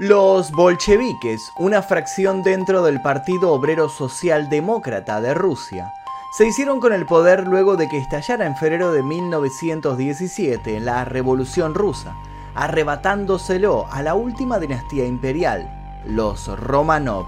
Los 0.00 0.52
bolcheviques, 0.52 1.50
una 1.56 1.82
fracción 1.82 2.44
dentro 2.44 2.84
del 2.84 3.02
Partido 3.02 3.50
Obrero 3.50 3.88
Socialdemócrata 3.88 5.20
de 5.20 5.34
Rusia, 5.34 5.92
se 6.36 6.46
hicieron 6.46 6.78
con 6.78 6.92
el 6.92 7.04
poder 7.04 7.48
luego 7.48 7.76
de 7.76 7.88
que 7.88 7.98
estallara 7.98 8.46
en 8.46 8.56
febrero 8.56 8.92
de 8.92 9.02
1917 9.02 10.78
la 10.78 11.04
Revolución 11.04 11.74
Rusa, 11.74 12.14
arrebatándoselo 12.54 13.88
a 13.90 14.04
la 14.04 14.14
última 14.14 14.60
dinastía 14.60 15.04
imperial, 15.04 15.68
los 16.06 16.46
Romanov. 16.46 17.26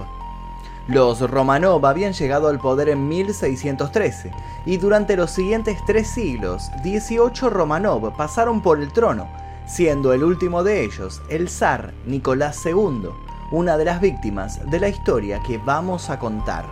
Los 0.87 1.29
Romanov 1.29 1.85
habían 1.85 2.13
llegado 2.13 2.47
al 2.47 2.61
poder 2.61 2.91
en 2.91 3.09
1613 3.09 4.31
y 4.65 4.77
durante 4.77 5.17
los 5.17 5.33
siguientes 5.33 5.77
tres 5.89 6.07
siglos, 6.07 6.71
18 6.85 7.51
Romanov 7.51 8.17
pasaron 8.17 8.63
por 8.63 8.81
el 8.81 8.93
trono, 8.93 9.27
siendo 9.71 10.13
el 10.13 10.25
último 10.25 10.65
de 10.65 10.83
ellos 10.83 11.23
el 11.29 11.49
zar 11.49 11.95
Nicolás 12.05 12.65
II, 12.67 13.09
una 13.53 13.77
de 13.77 13.85
las 13.85 14.01
víctimas 14.01 14.61
de 14.69 14.81
la 14.81 14.89
historia 14.89 15.41
que 15.43 15.59
vamos 15.59 16.11
a 16.11 16.19
contar. 16.19 16.67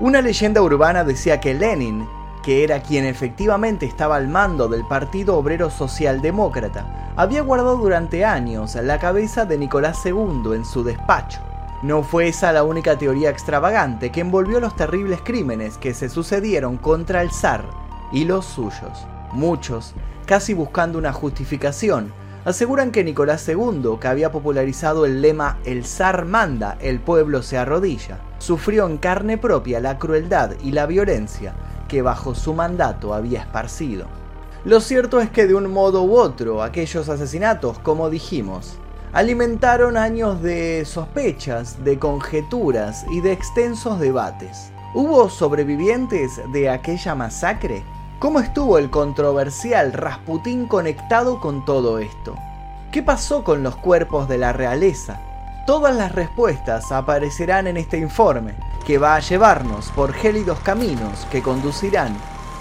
Una 0.00 0.22
leyenda 0.22 0.62
urbana 0.62 1.04
decía 1.04 1.38
que 1.38 1.54
Lenin, 1.54 2.06
que 2.42 2.64
era 2.64 2.82
quien 2.82 3.04
efectivamente 3.04 3.86
estaba 3.86 4.16
al 4.16 4.28
mando 4.28 4.68
del 4.68 4.86
Partido 4.86 5.36
Obrero 5.36 5.70
Socialdemócrata, 5.70 7.12
había 7.16 7.42
guardado 7.42 7.76
durante 7.76 8.24
años 8.24 8.74
la 8.74 8.98
cabeza 8.98 9.44
de 9.44 9.58
Nicolás 9.58 10.04
II 10.04 10.54
en 10.54 10.64
su 10.64 10.82
despacho. 10.82 11.40
No 11.82 12.02
fue 12.02 12.28
esa 12.28 12.52
la 12.52 12.64
única 12.64 12.96
teoría 12.96 13.28
extravagante 13.28 14.10
que 14.10 14.20
envolvió 14.20 14.58
los 14.60 14.74
terribles 14.74 15.20
crímenes 15.22 15.76
que 15.76 15.92
se 15.92 16.08
sucedieron 16.08 16.78
contra 16.78 17.20
el 17.20 17.30
zar 17.30 17.64
y 18.12 18.24
los 18.24 18.46
suyos. 18.46 19.06
Muchos, 19.32 19.94
casi 20.24 20.54
buscando 20.54 20.98
una 20.98 21.12
justificación, 21.12 22.12
aseguran 22.44 22.90
que 22.90 23.04
Nicolás 23.04 23.48
II, 23.48 23.98
que 24.00 24.08
había 24.08 24.32
popularizado 24.32 25.06
el 25.06 25.22
lema 25.22 25.58
El 25.64 25.84
zar 25.84 26.24
manda, 26.24 26.76
el 26.80 27.00
pueblo 27.00 27.42
se 27.42 27.58
arrodilla, 27.58 28.18
sufrió 28.38 28.86
en 28.86 28.98
carne 28.98 29.38
propia 29.38 29.80
la 29.80 29.98
crueldad 29.98 30.52
y 30.62 30.72
la 30.72 30.86
violencia 30.86 31.54
que 31.88 32.02
bajo 32.02 32.34
su 32.34 32.54
mandato 32.54 33.14
había 33.14 33.40
esparcido. 33.40 34.06
Lo 34.64 34.80
cierto 34.80 35.20
es 35.20 35.30
que 35.30 35.46
de 35.46 35.54
un 35.54 35.70
modo 35.70 36.02
u 36.02 36.16
otro, 36.16 36.62
aquellos 36.62 37.08
asesinatos, 37.08 37.78
como 37.78 38.08
dijimos, 38.08 38.78
alimentaron 39.12 39.96
años 39.96 40.42
de 40.42 40.84
sospechas, 40.86 41.84
de 41.84 41.98
conjeturas 41.98 43.04
y 43.12 43.20
de 43.20 43.32
extensos 43.32 44.00
debates. 44.00 44.72
¿Hubo 44.94 45.28
sobrevivientes 45.28 46.40
de 46.52 46.70
aquella 46.70 47.14
masacre? 47.14 47.84
¿Cómo 48.24 48.40
estuvo 48.40 48.78
el 48.78 48.88
controversial 48.88 49.92
Rasputín 49.92 50.66
conectado 50.66 51.40
con 51.40 51.62
todo 51.66 51.98
esto? 51.98 52.34
¿Qué 52.90 53.02
pasó 53.02 53.44
con 53.44 53.62
los 53.62 53.76
cuerpos 53.76 54.30
de 54.30 54.38
la 54.38 54.54
realeza? 54.54 55.20
Todas 55.66 55.94
las 55.94 56.12
respuestas 56.12 56.90
aparecerán 56.90 57.66
en 57.66 57.76
este 57.76 57.98
informe, 57.98 58.54
que 58.86 58.96
va 58.96 59.16
a 59.16 59.20
llevarnos 59.20 59.90
por 59.90 60.14
gélidos 60.14 60.58
caminos 60.60 61.26
que 61.30 61.42
conducirán 61.42 62.16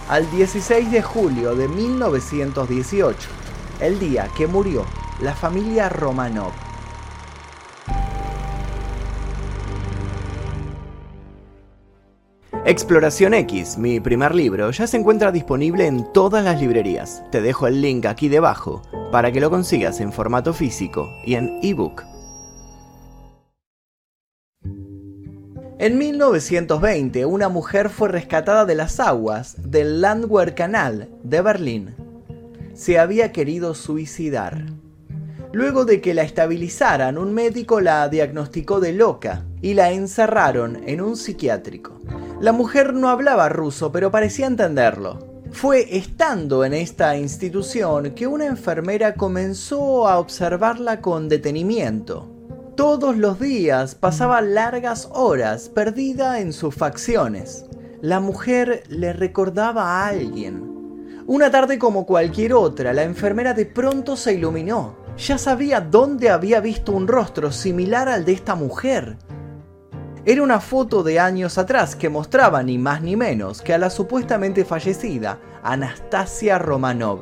al 0.09 0.29
16 0.31 0.91
de 0.91 1.01
julio 1.01 1.55
de 1.55 1.69
1918, 1.69 3.29
el 3.79 3.99
día 3.99 4.27
que 4.35 4.47
murió 4.47 4.85
la 5.21 5.33
familia 5.33 5.87
Romanov. 5.87 6.62
Exploración 12.65 13.33
X, 13.33 13.77
mi 13.77 13.99
primer 13.99 14.33
libro, 14.33 14.71
ya 14.71 14.87
se 14.87 14.95
encuentra 14.95 15.33
disponible 15.33 15.85
en 15.85 16.13
todas 16.13 16.45
las 16.45 16.61
librerías. 16.61 17.21
Te 17.29 17.41
dejo 17.41 17.67
el 17.67 17.81
link 17.81 18.05
aquí 18.05 18.29
debajo 18.29 18.81
para 19.11 19.33
que 19.33 19.41
lo 19.41 19.49
consigas 19.49 19.99
en 19.99 20.13
formato 20.13 20.53
físico 20.53 21.09
y 21.25 21.35
en 21.35 21.59
ebook. 21.61 22.05
En 25.77 25.97
1920, 25.97 27.25
una 27.25 27.49
mujer 27.49 27.89
fue 27.89 28.07
rescatada 28.07 28.63
de 28.63 28.75
las 28.75 29.01
aguas 29.01 29.57
del 29.57 29.99
Landwehr 29.99 30.55
Canal 30.55 31.09
de 31.21 31.41
Berlín. 31.41 31.95
Se 32.73 32.97
había 32.97 33.33
querido 33.33 33.75
suicidar. 33.75 34.67
Luego 35.51 35.83
de 35.83 35.99
que 35.99 36.13
la 36.13 36.23
estabilizaran, 36.23 37.17
un 37.17 37.33
médico 37.33 37.81
la 37.81 38.07
diagnosticó 38.07 38.79
de 38.79 38.93
loca 38.93 39.43
y 39.61 39.73
la 39.73 39.91
encerraron 39.91 40.81
en 40.87 41.01
un 41.01 41.17
psiquiátrico. 41.17 41.99
La 42.43 42.51
mujer 42.51 42.93
no 42.93 43.07
hablaba 43.07 43.47
ruso, 43.47 43.93
pero 43.93 44.11
parecía 44.11 44.47
entenderlo. 44.47 45.17
Fue 45.53 45.95
estando 45.95 46.65
en 46.65 46.73
esta 46.73 47.15
institución 47.15 48.11
que 48.15 48.27
una 48.27 48.47
enfermera 48.47 49.13
comenzó 49.13 50.09
a 50.09 50.19
observarla 50.19 50.99
con 50.99 51.29
detenimiento. 51.29 52.29
Todos 52.75 53.15
los 53.15 53.39
días 53.39 53.95
pasaba 53.95 54.41
largas 54.41 55.07
horas 55.13 55.69
perdida 55.69 56.41
en 56.41 56.51
sus 56.51 56.75
facciones. 56.75 57.63
La 58.01 58.19
mujer 58.19 58.83
le 58.89 59.13
recordaba 59.13 59.83
a 59.83 60.07
alguien. 60.07 61.23
Una 61.25 61.49
tarde 61.49 61.79
como 61.79 62.05
cualquier 62.05 62.55
otra, 62.55 62.91
la 62.91 63.03
enfermera 63.03 63.53
de 63.53 63.67
pronto 63.67 64.17
se 64.17 64.33
iluminó 64.33 65.01
ya 65.17 65.37
sabía 65.37 65.79
dónde 65.79 66.29
había 66.29 66.59
visto 66.59 66.91
un 66.91 67.07
rostro 67.07 67.51
similar 67.51 68.09
al 68.09 68.25
de 68.25 68.33
esta 68.33 68.55
mujer. 68.55 69.17
Era 70.25 70.41
una 70.41 70.61
foto 70.61 71.03
de 71.03 71.19
años 71.19 71.57
atrás 71.57 71.97
que 71.97 72.07
mostraba 72.07 72.63
ni 72.63 72.77
más 72.77 73.01
ni 73.01 73.17
menos 73.17 73.61
que 73.61 73.73
a 73.73 73.77
la 73.77 73.89
supuestamente 73.89 74.63
fallecida 74.63 75.37
Anastasia 75.63 76.57
Romanov. 76.57 77.19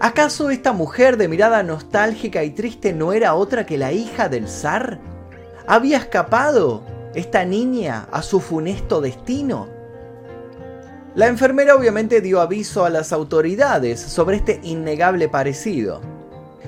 ¿Acaso 0.00 0.48
esta 0.48 0.72
mujer 0.72 1.18
de 1.18 1.28
mirada 1.28 1.62
nostálgica 1.62 2.44
y 2.44 2.50
triste 2.50 2.94
no 2.94 3.12
era 3.12 3.34
otra 3.34 3.66
que 3.66 3.76
la 3.76 3.92
hija 3.92 4.30
del 4.30 4.48
zar? 4.48 4.98
¿Había 5.66 5.98
escapado 5.98 6.84
esta 7.14 7.44
niña 7.44 8.08
a 8.12 8.22
su 8.22 8.40
funesto 8.40 9.02
destino? 9.02 9.68
La 11.14 11.26
enfermera 11.26 11.74
obviamente 11.74 12.22
dio 12.22 12.40
aviso 12.40 12.86
a 12.86 12.90
las 12.90 13.12
autoridades 13.12 14.00
sobre 14.00 14.36
este 14.38 14.60
innegable 14.62 15.28
parecido. 15.28 16.00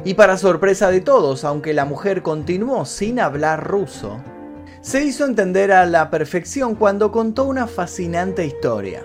Y 0.04 0.12
para 0.12 0.36
sorpresa 0.36 0.90
de 0.90 1.00
todos, 1.00 1.44
aunque 1.44 1.72
la 1.72 1.86
mujer 1.86 2.20
continuó 2.20 2.84
sin 2.84 3.18
hablar 3.18 3.66
ruso, 3.66 4.20
se 4.80 5.04
hizo 5.04 5.26
entender 5.26 5.72
a 5.72 5.84
la 5.84 6.10
perfección 6.10 6.74
cuando 6.74 7.12
contó 7.12 7.44
una 7.44 7.66
fascinante 7.66 8.46
historia. 8.46 9.04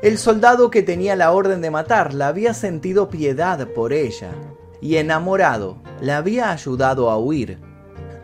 El 0.00 0.18
soldado 0.18 0.70
que 0.70 0.82
tenía 0.82 1.16
la 1.16 1.32
orden 1.32 1.60
de 1.60 1.70
matarla 1.70 2.28
había 2.28 2.54
sentido 2.54 3.08
piedad 3.08 3.68
por 3.68 3.92
ella 3.92 4.32
y 4.80 4.96
enamorado 4.96 5.82
la 6.00 6.18
había 6.18 6.50
ayudado 6.50 7.10
a 7.10 7.18
huir. 7.18 7.58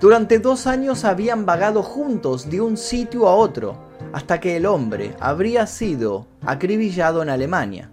Durante 0.00 0.38
dos 0.38 0.66
años 0.68 1.04
habían 1.04 1.46
vagado 1.46 1.82
juntos 1.82 2.48
de 2.48 2.60
un 2.60 2.76
sitio 2.76 3.28
a 3.28 3.34
otro 3.34 3.76
hasta 4.12 4.38
que 4.38 4.56
el 4.56 4.66
hombre 4.66 5.14
habría 5.20 5.66
sido 5.66 6.26
acribillado 6.44 7.22
en 7.22 7.30
Alemania. 7.30 7.90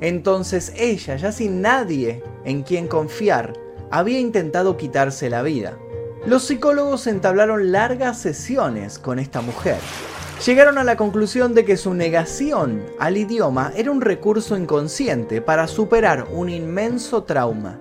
Entonces 0.00 0.72
ella, 0.76 1.16
ya 1.16 1.32
sin 1.32 1.62
nadie 1.62 2.22
en 2.44 2.62
quien 2.62 2.88
confiar, 2.88 3.52
había 3.90 4.18
intentado 4.18 4.76
quitarse 4.76 5.30
la 5.30 5.42
vida. 5.42 5.78
Los 6.26 6.42
psicólogos 6.42 7.06
entablaron 7.06 7.70
largas 7.70 8.18
sesiones 8.18 8.98
con 8.98 9.20
esta 9.20 9.42
mujer. 9.42 9.78
Llegaron 10.44 10.76
a 10.76 10.82
la 10.82 10.96
conclusión 10.96 11.54
de 11.54 11.64
que 11.64 11.76
su 11.76 11.94
negación 11.94 12.82
al 12.98 13.16
idioma 13.16 13.72
era 13.76 13.92
un 13.92 14.00
recurso 14.00 14.56
inconsciente 14.56 15.40
para 15.40 15.68
superar 15.68 16.26
un 16.32 16.50
inmenso 16.50 17.22
trauma. 17.22 17.78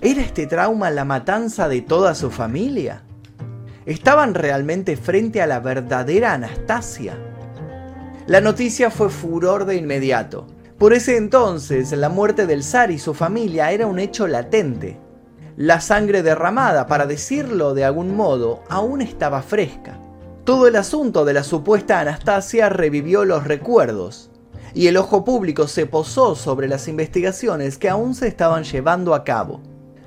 ¿Era 0.00 0.20
este 0.20 0.48
trauma 0.48 0.90
la 0.90 1.04
matanza 1.04 1.68
de 1.68 1.80
toda 1.80 2.16
su 2.16 2.32
familia? 2.32 3.04
¿Estaban 3.86 4.34
realmente 4.34 4.96
frente 4.96 5.40
a 5.40 5.46
la 5.46 5.60
verdadera 5.60 6.32
Anastasia? 6.32 7.16
La 8.26 8.40
noticia 8.40 8.90
fue 8.90 9.10
furor 9.10 9.64
de 9.64 9.76
inmediato. 9.76 10.48
Por 10.76 10.92
ese 10.92 11.16
entonces, 11.16 11.92
la 11.92 12.08
muerte 12.08 12.48
del 12.48 12.64
zar 12.64 12.90
y 12.90 12.98
su 12.98 13.14
familia 13.14 13.70
era 13.70 13.86
un 13.86 14.00
hecho 14.00 14.26
latente. 14.26 15.05
La 15.56 15.80
sangre 15.80 16.22
derramada, 16.22 16.86
para 16.86 17.06
decirlo 17.06 17.72
de 17.72 17.82
algún 17.82 18.14
modo, 18.14 18.62
aún 18.68 19.00
estaba 19.00 19.40
fresca. 19.40 19.98
Todo 20.44 20.66
el 20.66 20.76
asunto 20.76 21.24
de 21.24 21.32
la 21.32 21.44
supuesta 21.44 21.98
Anastasia 21.98 22.68
revivió 22.68 23.24
los 23.24 23.44
recuerdos, 23.44 24.30
y 24.74 24.88
el 24.88 24.98
ojo 24.98 25.24
público 25.24 25.66
se 25.66 25.86
posó 25.86 26.34
sobre 26.34 26.68
las 26.68 26.88
investigaciones 26.88 27.78
que 27.78 27.88
aún 27.88 28.14
se 28.14 28.28
estaban 28.28 28.64
llevando 28.64 29.14
a 29.14 29.24
cabo. 29.24 29.62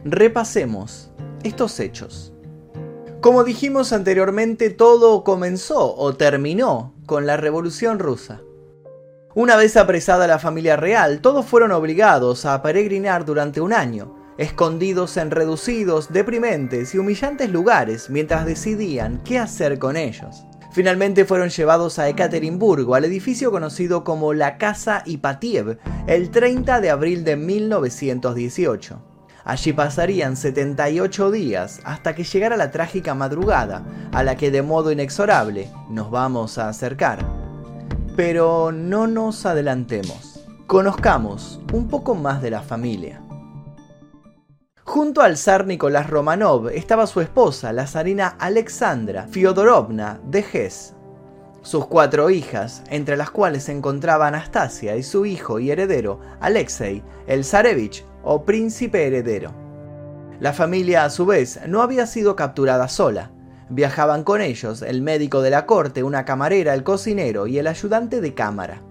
Repasemos 0.06 1.10
estos 1.44 1.80
hechos. 1.80 2.32
Como 3.20 3.44
dijimos 3.44 3.92
anteriormente, 3.92 4.70
todo 4.70 5.24
comenzó 5.24 5.96
o 5.96 6.14
terminó 6.16 6.94
con 7.08 7.26
la 7.26 7.38
Revolución 7.38 7.98
Rusa. 7.98 8.42
Una 9.34 9.56
vez 9.56 9.78
apresada 9.78 10.28
la 10.28 10.38
familia 10.38 10.76
real, 10.76 11.22
todos 11.22 11.48
fueron 11.48 11.72
obligados 11.72 12.46
a 12.46 12.62
peregrinar 12.62 13.26
durante 13.26 13.62
un 13.62 13.74
año, 13.74 14.19
escondidos 14.40 15.18
en 15.18 15.32
reducidos, 15.32 16.14
deprimentes 16.14 16.96
y 16.96 16.98
humillantes 16.98 17.52
lugares 17.52 18.10
mientras 18.10 18.46
decidían 18.46 19.22
qué 19.26 19.38
hacer 19.38 19.78
con 19.80 19.98
ellos. 19.98 20.46
Finalmente 20.72 21.26
fueron 21.26 21.50
llevados 21.50 22.00
a 22.00 22.08
Ekaterimburgo, 22.08 22.96
al 22.96 23.04
edificio 23.04 23.52
conocido 23.52 24.06
como 24.06 24.34
la 24.34 24.58
Casa 24.58 25.04
Ipatiev, 25.06 25.78
el 26.08 26.30
30 26.30 26.80
de 26.80 26.90
abril 26.90 27.26
de 27.26 27.36
1918. 27.36 29.02
Allí 29.44 29.74
pasarían 29.74 30.38
78 30.38 31.32
días 31.32 31.82
hasta 31.84 32.16
que 32.16 32.24
llegara 32.24 32.56
la 32.56 32.72
trágica 32.72 33.16
madrugada 33.16 33.84
a 34.14 34.24
la 34.24 34.38
que 34.38 34.52
de 34.52 34.62
modo 34.62 34.92
inexorable 34.92 35.70
nos 35.90 36.12
vamos 36.12 36.58
a 36.58 36.70
acercar. 36.70 37.26
Pero 38.16 38.72
no 38.72 39.06
nos 39.08 39.46
adelantemos. 39.46 40.48
Conozcamos 40.66 41.60
un 41.74 41.90
poco 41.90 42.16
más 42.16 42.42
de 42.42 42.52
la 42.52 42.62
familia. 42.62 43.22
Junto 44.90 45.22
al 45.22 45.38
zar 45.38 45.68
Nicolás 45.68 46.10
Romanov 46.10 46.70
estaba 46.70 47.06
su 47.06 47.22
esposa, 47.22 47.72
la 47.72 47.86
zarina 47.86 48.30
Alexandra 48.40 49.28
Fyodorovna 49.28 50.20
de 50.26 50.40
Hesse. 50.40 50.96
Sus 51.62 51.86
cuatro 51.86 52.32
hijas, 52.32 52.82
entre 52.90 53.16
las 53.16 53.30
cuales 53.30 53.66
se 53.66 53.72
encontraba 53.72 54.26
Anastasia 54.26 54.96
y 54.96 55.04
su 55.04 55.28
hijo 55.28 55.60
y 55.60 55.70
heredero, 55.70 56.20
Alexei, 56.40 57.04
el 57.28 57.46
zarevich 57.46 58.04
o 58.24 58.46
príncipe 58.46 59.06
heredero. 59.06 59.54
La 60.40 60.54
familia, 60.54 61.04
a 61.04 61.12
su 61.12 61.28
vez, 61.28 61.60
no 61.68 61.84
había 61.84 62.08
sido 62.08 62.36
capturada 62.36 62.88
sola. 62.88 63.30
Viajaban 63.70 64.24
con 64.24 64.42
ellos 64.42 64.82
el 64.82 65.04
médico 65.04 65.44
de 65.44 65.52
la 65.52 65.68
corte, 65.68 66.02
una 66.02 66.26
camarera, 66.26 66.74
el 66.74 66.82
cocinero 66.82 67.46
y 67.46 67.60
el 67.60 67.68
ayudante 67.68 68.22
de 68.22 68.34
cámara. 68.34 68.82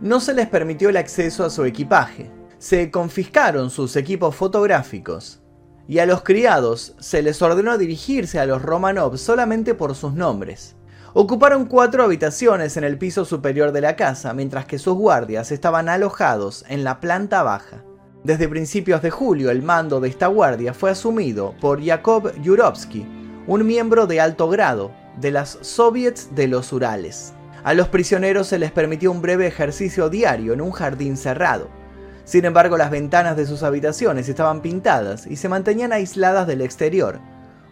No 0.00 0.18
se 0.18 0.32
les 0.32 0.48
permitió 0.48 0.88
el 0.88 0.96
acceso 0.96 1.44
a 1.44 1.50
su 1.50 1.66
equipaje. 1.66 2.30
Se 2.58 2.90
confiscaron 2.90 3.70
sus 3.70 3.96
equipos 3.96 4.34
fotográficos. 4.34 5.42
Y 5.88 5.98
a 5.98 6.06
los 6.06 6.22
criados 6.22 6.94
se 6.98 7.22
les 7.22 7.40
ordenó 7.42 7.76
dirigirse 7.76 8.40
a 8.40 8.46
los 8.46 8.62
Romanov 8.62 9.18
solamente 9.18 9.74
por 9.74 9.94
sus 9.94 10.14
nombres. 10.14 10.74
Ocuparon 11.12 11.66
cuatro 11.66 12.02
habitaciones 12.04 12.76
en 12.76 12.84
el 12.84 12.98
piso 12.98 13.24
superior 13.24 13.72
de 13.72 13.80
la 13.80 13.96
casa, 13.96 14.34
mientras 14.34 14.66
que 14.66 14.78
sus 14.78 14.94
guardias 14.94 15.52
estaban 15.52 15.88
alojados 15.88 16.64
en 16.68 16.82
la 16.82 17.00
planta 17.00 17.42
baja. 17.42 17.84
Desde 18.24 18.48
principios 18.48 19.02
de 19.02 19.10
julio, 19.10 19.50
el 19.50 19.62
mando 19.62 20.00
de 20.00 20.08
esta 20.08 20.26
guardia 20.26 20.74
fue 20.74 20.90
asumido 20.90 21.54
por 21.60 21.80
Yakov 21.80 22.32
Yurovsky, 22.42 23.06
un 23.46 23.66
miembro 23.66 24.06
de 24.06 24.20
alto 24.20 24.48
grado 24.48 24.90
de 25.20 25.30
las 25.30 25.58
soviets 25.60 26.34
de 26.34 26.48
los 26.48 26.72
Urales. 26.72 27.34
A 27.64 27.74
los 27.74 27.88
prisioneros 27.88 28.48
se 28.48 28.58
les 28.58 28.72
permitió 28.72 29.10
un 29.10 29.22
breve 29.22 29.46
ejercicio 29.46 30.08
diario 30.10 30.52
en 30.52 30.60
un 30.60 30.72
jardín 30.72 31.16
cerrado. 31.16 31.68
Sin 32.26 32.44
embargo, 32.44 32.76
las 32.76 32.90
ventanas 32.90 33.36
de 33.36 33.46
sus 33.46 33.62
habitaciones 33.62 34.28
estaban 34.28 34.60
pintadas 34.60 35.28
y 35.28 35.36
se 35.36 35.48
mantenían 35.48 35.92
aisladas 35.92 36.48
del 36.48 36.60
exterior, 36.60 37.20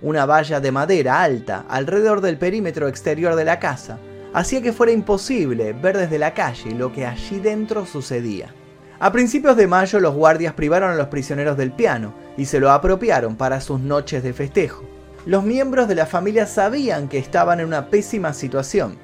una 0.00 0.26
valla 0.26 0.60
de 0.60 0.70
madera 0.70 1.22
alta 1.22 1.64
alrededor 1.68 2.20
del 2.20 2.38
perímetro 2.38 2.86
exterior 2.86 3.34
de 3.34 3.44
la 3.44 3.58
casa 3.58 3.98
hacía 4.32 4.62
que 4.62 4.72
fuera 4.72 4.92
imposible 4.92 5.72
ver 5.72 5.98
desde 5.98 6.20
la 6.20 6.34
calle 6.34 6.70
lo 6.70 6.92
que 6.92 7.04
allí 7.04 7.40
dentro 7.40 7.84
sucedía. 7.84 8.54
A 9.00 9.10
principios 9.10 9.56
de 9.56 9.66
mayo 9.66 9.98
los 9.98 10.14
guardias 10.14 10.54
privaron 10.54 10.92
a 10.92 10.94
los 10.94 11.08
prisioneros 11.08 11.56
del 11.56 11.72
piano 11.72 12.14
y 12.36 12.44
se 12.44 12.60
lo 12.60 12.70
apropiaron 12.70 13.34
para 13.34 13.60
sus 13.60 13.80
noches 13.80 14.22
de 14.22 14.32
festejo. 14.32 14.84
Los 15.26 15.42
miembros 15.42 15.88
de 15.88 15.96
la 15.96 16.06
familia 16.06 16.46
sabían 16.46 17.08
que 17.08 17.18
estaban 17.18 17.58
en 17.58 17.66
una 17.66 17.90
pésima 17.90 18.32
situación, 18.32 18.98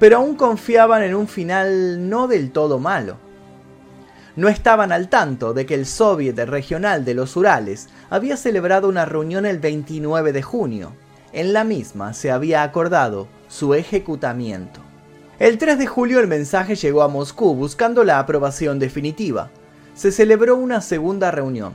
pero 0.00 0.16
aún 0.16 0.34
confiaban 0.34 1.04
en 1.04 1.14
un 1.14 1.28
final 1.28 2.08
no 2.10 2.26
del 2.26 2.50
todo 2.50 2.80
malo 2.80 3.31
no 4.36 4.48
estaban 4.48 4.92
al 4.92 5.08
tanto 5.08 5.52
de 5.52 5.66
que 5.66 5.74
el 5.74 5.86
Soviet 5.86 6.38
Regional 6.38 7.04
de 7.04 7.14
los 7.14 7.36
Urales 7.36 7.88
había 8.08 8.36
celebrado 8.36 8.88
una 8.88 9.04
reunión 9.04 9.44
el 9.44 9.58
29 9.58 10.32
de 10.32 10.42
junio. 10.42 10.92
En 11.32 11.52
la 11.52 11.64
misma 11.64 12.14
se 12.14 12.30
había 12.30 12.62
acordado 12.62 13.28
su 13.48 13.74
ejecutamiento. 13.74 14.80
El 15.38 15.58
3 15.58 15.78
de 15.78 15.86
julio 15.86 16.20
el 16.20 16.28
mensaje 16.28 16.76
llegó 16.76 17.02
a 17.02 17.08
Moscú 17.08 17.54
buscando 17.54 18.04
la 18.04 18.18
aprobación 18.18 18.78
definitiva. 18.78 19.50
Se 19.94 20.12
celebró 20.12 20.56
una 20.56 20.80
segunda 20.80 21.30
reunión. 21.30 21.74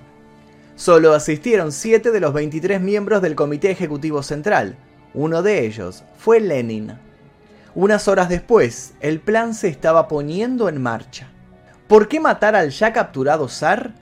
Solo 0.76 1.14
asistieron 1.14 1.72
7 1.72 2.12
de 2.12 2.20
los 2.20 2.34
23 2.34 2.80
miembros 2.82 3.22
del 3.22 3.36
Comité 3.36 3.72
Ejecutivo 3.72 4.24
Central. 4.24 4.78
Uno 5.14 5.42
de 5.42 5.66
ellos 5.66 6.04
fue 6.18 6.40
Lenin. 6.40 6.94
Unas 7.76 8.08
horas 8.08 8.30
después, 8.30 8.94
el 9.00 9.20
plan 9.20 9.54
se 9.54 9.68
estaba 9.68 10.08
poniendo 10.08 10.70
en 10.70 10.82
marcha. 10.82 11.30
¿Por 11.88 12.10
qué 12.10 12.20
matar 12.20 12.56
al 12.58 12.72
ya 12.72 12.92
capturado 12.92 13.48
zar? 13.48 13.94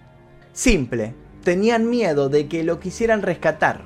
Simple, 0.54 1.14
tenían 1.44 1.88
miedo 1.88 2.30
de 2.30 2.48
que 2.48 2.64
lo 2.64 2.80
quisieran 2.80 3.22
rescatar. 3.22 3.82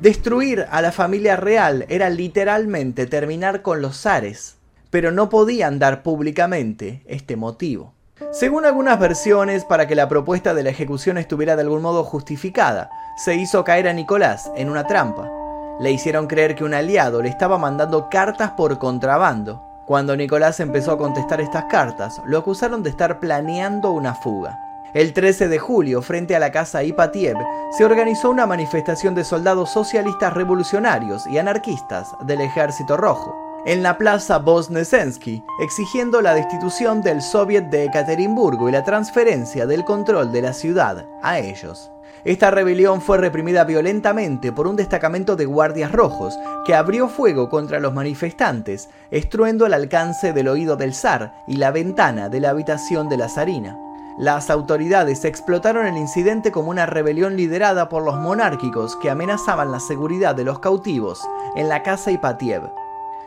Destruir 0.00 0.66
a 0.70 0.80
la 0.80 0.90
familia 0.90 1.36
real 1.36 1.84
era 1.90 2.08
literalmente 2.08 3.06
terminar 3.06 3.60
con 3.60 3.82
los 3.82 4.00
zares, 4.00 4.56
pero 4.88 5.12
no 5.12 5.28
podían 5.28 5.78
dar 5.78 6.02
públicamente 6.02 7.02
este 7.06 7.36
motivo. 7.36 7.92
Según 8.30 8.64
algunas 8.64 8.98
versiones, 8.98 9.66
para 9.66 9.86
que 9.86 9.96
la 9.96 10.08
propuesta 10.08 10.54
de 10.54 10.62
la 10.62 10.70
ejecución 10.70 11.18
estuviera 11.18 11.54
de 11.54 11.62
algún 11.62 11.82
modo 11.82 12.04
justificada, 12.04 12.88
se 13.22 13.34
hizo 13.34 13.64
caer 13.64 13.86
a 13.86 13.92
Nicolás 13.92 14.50
en 14.56 14.70
una 14.70 14.86
trampa. 14.86 15.30
Le 15.78 15.90
hicieron 15.92 16.26
creer 16.26 16.54
que 16.54 16.64
un 16.64 16.72
aliado 16.72 17.20
le 17.20 17.28
estaba 17.28 17.58
mandando 17.58 18.08
cartas 18.08 18.52
por 18.52 18.78
contrabando, 18.78 19.62
cuando 19.86 20.16
Nicolás 20.16 20.60
empezó 20.60 20.92
a 20.92 20.98
contestar 20.98 21.40
estas 21.40 21.64
cartas, 21.64 22.20
lo 22.24 22.38
acusaron 22.38 22.82
de 22.82 22.90
estar 22.90 23.18
planeando 23.18 23.90
una 23.90 24.14
fuga. 24.14 24.58
El 24.94 25.12
13 25.12 25.48
de 25.48 25.58
julio, 25.58 26.02
frente 26.02 26.36
a 26.36 26.38
la 26.38 26.52
casa 26.52 26.84
Ipatiev, 26.84 27.36
se 27.76 27.84
organizó 27.84 28.30
una 28.30 28.46
manifestación 28.46 29.14
de 29.14 29.24
soldados 29.24 29.70
socialistas 29.70 30.34
revolucionarios 30.34 31.26
y 31.26 31.38
anarquistas 31.38 32.08
del 32.26 32.42
Ejército 32.42 32.96
Rojo 32.96 33.34
en 33.64 33.82
la 33.82 33.96
plaza 33.96 34.38
Bosnesensky, 34.38 35.44
exigiendo 35.60 36.20
la 36.20 36.34
destitución 36.34 37.00
del 37.00 37.22
Soviet 37.22 37.70
de 37.70 37.84
Ekaterimburgo 37.84 38.68
y 38.68 38.72
la 38.72 38.82
transferencia 38.82 39.66
del 39.66 39.84
control 39.84 40.32
de 40.32 40.42
la 40.42 40.52
ciudad 40.52 41.06
a 41.22 41.38
ellos. 41.38 41.92
Esta 42.24 42.52
rebelión 42.52 43.00
fue 43.00 43.18
reprimida 43.18 43.64
violentamente 43.64 44.52
por 44.52 44.68
un 44.68 44.76
destacamento 44.76 45.34
de 45.34 45.44
guardias 45.44 45.90
rojos 45.90 46.38
que 46.64 46.74
abrió 46.74 47.08
fuego 47.08 47.48
contra 47.48 47.80
los 47.80 47.92
manifestantes, 47.92 48.88
estruendo 49.10 49.66
el 49.66 49.74
alcance 49.74 50.32
del 50.32 50.46
oído 50.46 50.76
del 50.76 50.94
zar 50.94 51.34
y 51.48 51.56
la 51.56 51.72
ventana 51.72 52.28
de 52.28 52.38
la 52.38 52.50
habitación 52.50 53.08
de 53.08 53.16
la 53.16 53.28
zarina. 53.28 53.76
Las 54.18 54.50
autoridades 54.50 55.24
explotaron 55.24 55.86
el 55.86 55.96
incidente 55.96 56.52
como 56.52 56.70
una 56.70 56.86
rebelión 56.86 57.36
liderada 57.36 57.88
por 57.88 58.04
los 58.04 58.16
monárquicos 58.16 58.94
que 58.96 59.10
amenazaban 59.10 59.72
la 59.72 59.80
seguridad 59.80 60.36
de 60.36 60.44
los 60.44 60.60
cautivos 60.60 61.26
en 61.56 61.68
la 61.68 61.82
casa 61.82 62.12
Ipatiev. 62.12 62.70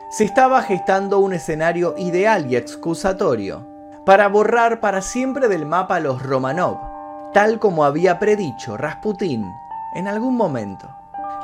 Se 0.10 0.24
estaba 0.24 0.62
gestando 0.62 1.20
un 1.20 1.34
escenario 1.34 1.96
ideal 1.98 2.50
y 2.50 2.56
excusatorio 2.56 3.66
para 4.06 4.30
borrar 4.30 4.80
para 4.80 5.02
siempre 5.02 5.50
del 5.50 5.66
mapa 5.66 5.96
a 5.96 6.00
los 6.00 6.22
Romanov, 6.22 6.95
tal 7.36 7.60
como 7.60 7.84
había 7.84 8.18
predicho 8.18 8.78
Rasputín 8.78 9.54
en 9.94 10.08
algún 10.08 10.38
momento. 10.38 10.88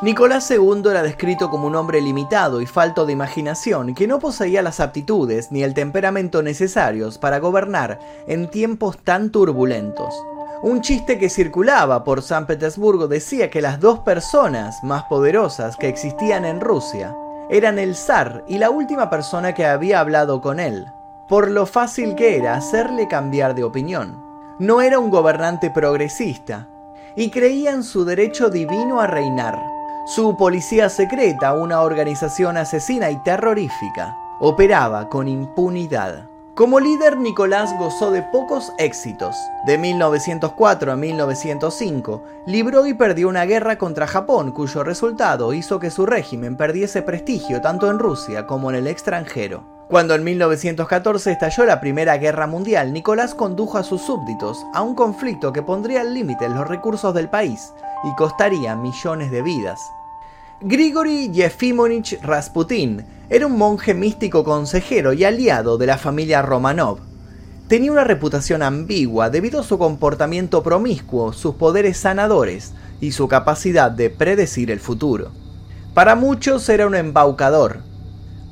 Nicolás 0.01 0.49
II 0.49 0.83
era 0.89 1.03
descrito 1.03 1.49
como 1.49 1.67
un 1.67 1.75
hombre 1.75 1.99
limitado 1.99 2.61
y 2.61 2.65
falto 2.65 3.05
de 3.05 3.11
imaginación 3.11 3.93
que 3.93 4.07
no 4.07 4.17
poseía 4.17 4.61
las 4.61 4.79
aptitudes 4.79 5.51
ni 5.51 5.63
el 5.63 5.73
temperamento 5.73 6.43
necesarios 6.43 7.17
para 7.17 7.39
gobernar 7.39 7.99
en 8.25 8.49
tiempos 8.49 9.03
tan 9.03 9.31
turbulentos. 9.31 10.15
Un 10.63 10.79
chiste 10.79 11.19
que 11.19 11.29
circulaba 11.29 12.05
por 12.05 12.21
San 12.21 12.47
Petersburgo 12.47 13.09
decía 13.09 13.49
que 13.49 13.61
las 13.61 13.81
dos 13.81 13.99
personas 13.99 14.81
más 14.85 15.03
poderosas 15.09 15.75
que 15.75 15.89
existían 15.89 16.45
en 16.45 16.61
Rusia 16.61 17.13
eran 17.49 17.79
el 17.79 17.97
zar 17.97 18.45
y 18.47 18.59
la 18.59 18.69
última 18.69 19.09
persona 19.09 19.53
que 19.53 19.65
había 19.65 19.99
hablado 19.99 20.39
con 20.39 20.61
él, 20.61 20.85
por 21.27 21.51
lo 21.51 21.65
fácil 21.65 22.15
que 22.15 22.37
era 22.37 22.55
hacerle 22.55 23.09
cambiar 23.09 23.55
de 23.55 23.65
opinión 23.65 24.30
no 24.61 24.79
era 24.79 24.99
un 24.99 25.09
gobernante 25.09 25.71
progresista 25.71 26.67
y 27.15 27.31
creía 27.31 27.71
en 27.71 27.81
su 27.81 28.05
derecho 28.05 28.51
divino 28.51 29.01
a 29.01 29.07
reinar. 29.07 29.59
Su 30.05 30.37
policía 30.37 30.87
secreta, 30.87 31.53
una 31.53 31.81
organización 31.81 32.57
asesina 32.57 33.09
y 33.09 33.17
terrorífica, 33.23 34.15
operaba 34.39 35.09
con 35.09 35.27
impunidad. 35.27 36.29
Como 36.53 36.81
líder, 36.81 37.17
Nicolás 37.17 37.73
gozó 37.79 38.11
de 38.11 38.23
pocos 38.23 38.73
éxitos. 38.77 39.37
De 39.65 39.77
1904 39.77 40.91
a 40.91 40.95
1905, 40.97 42.23
libró 42.45 42.85
y 42.85 42.93
perdió 42.93 43.29
una 43.29 43.45
guerra 43.45 43.77
contra 43.77 44.05
Japón, 44.05 44.51
cuyo 44.51 44.83
resultado 44.83 45.53
hizo 45.53 45.79
que 45.79 45.89
su 45.89 46.05
régimen 46.05 46.57
perdiese 46.57 47.03
prestigio 47.03 47.61
tanto 47.61 47.89
en 47.89 47.99
Rusia 47.99 48.47
como 48.47 48.69
en 48.69 48.75
el 48.75 48.87
extranjero. 48.87 49.63
Cuando 49.87 50.13
en 50.13 50.25
1914 50.25 51.31
estalló 51.31 51.63
la 51.63 51.79
Primera 51.79 52.17
Guerra 52.17 52.47
Mundial, 52.47 52.91
Nicolás 52.91 53.33
condujo 53.33 53.77
a 53.77 53.83
sus 53.83 54.01
súbditos 54.01 54.57
a 54.73 54.81
un 54.81 54.93
conflicto 54.93 55.53
que 55.53 55.63
pondría 55.63 56.01
al 56.01 56.13
límite 56.13 56.49
los 56.49 56.67
recursos 56.67 57.13
del 57.13 57.29
país 57.29 57.73
y 58.03 58.13
costaría 58.15 58.75
millones 58.75 59.31
de 59.31 59.41
vidas. 59.41 59.79
Grigori 60.63 61.31
Yefimonich 61.31 62.19
Rasputin 62.21 63.03
era 63.29 63.47
un 63.47 63.57
monje 63.57 63.93
místico 63.93 64.43
consejero 64.43 65.11
y 65.11 65.23
aliado 65.23 65.77
de 65.77 65.87
la 65.87 65.97
familia 65.97 66.43
Romanov. 66.43 66.99
Tenía 67.67 67.91
una 67.91 68.03
reputación 68.03 68.61
ambigua 68.61 69.29
debido 69.29 69.61
a 69.61 69.63
su 69.63 69.79
comportamiento 69.79 70.61
promiscuo, 70.61 71.33
sus 71.33 71.55
poderes 71.55 71.97
sanadores 71.97 72.73
y 72.99 73.11
su 73.13 73.27
capacidad 73.27 73.89
de 73.89 74.11
predecir 74.11 74.69
el 74.69 74.79
futuro. 74.79 75.31
Para 75.95 76.15
muchos 76.15 76.69
era 76.69 76.85
un 76.85 76.95
embaucador, 76.95 77.81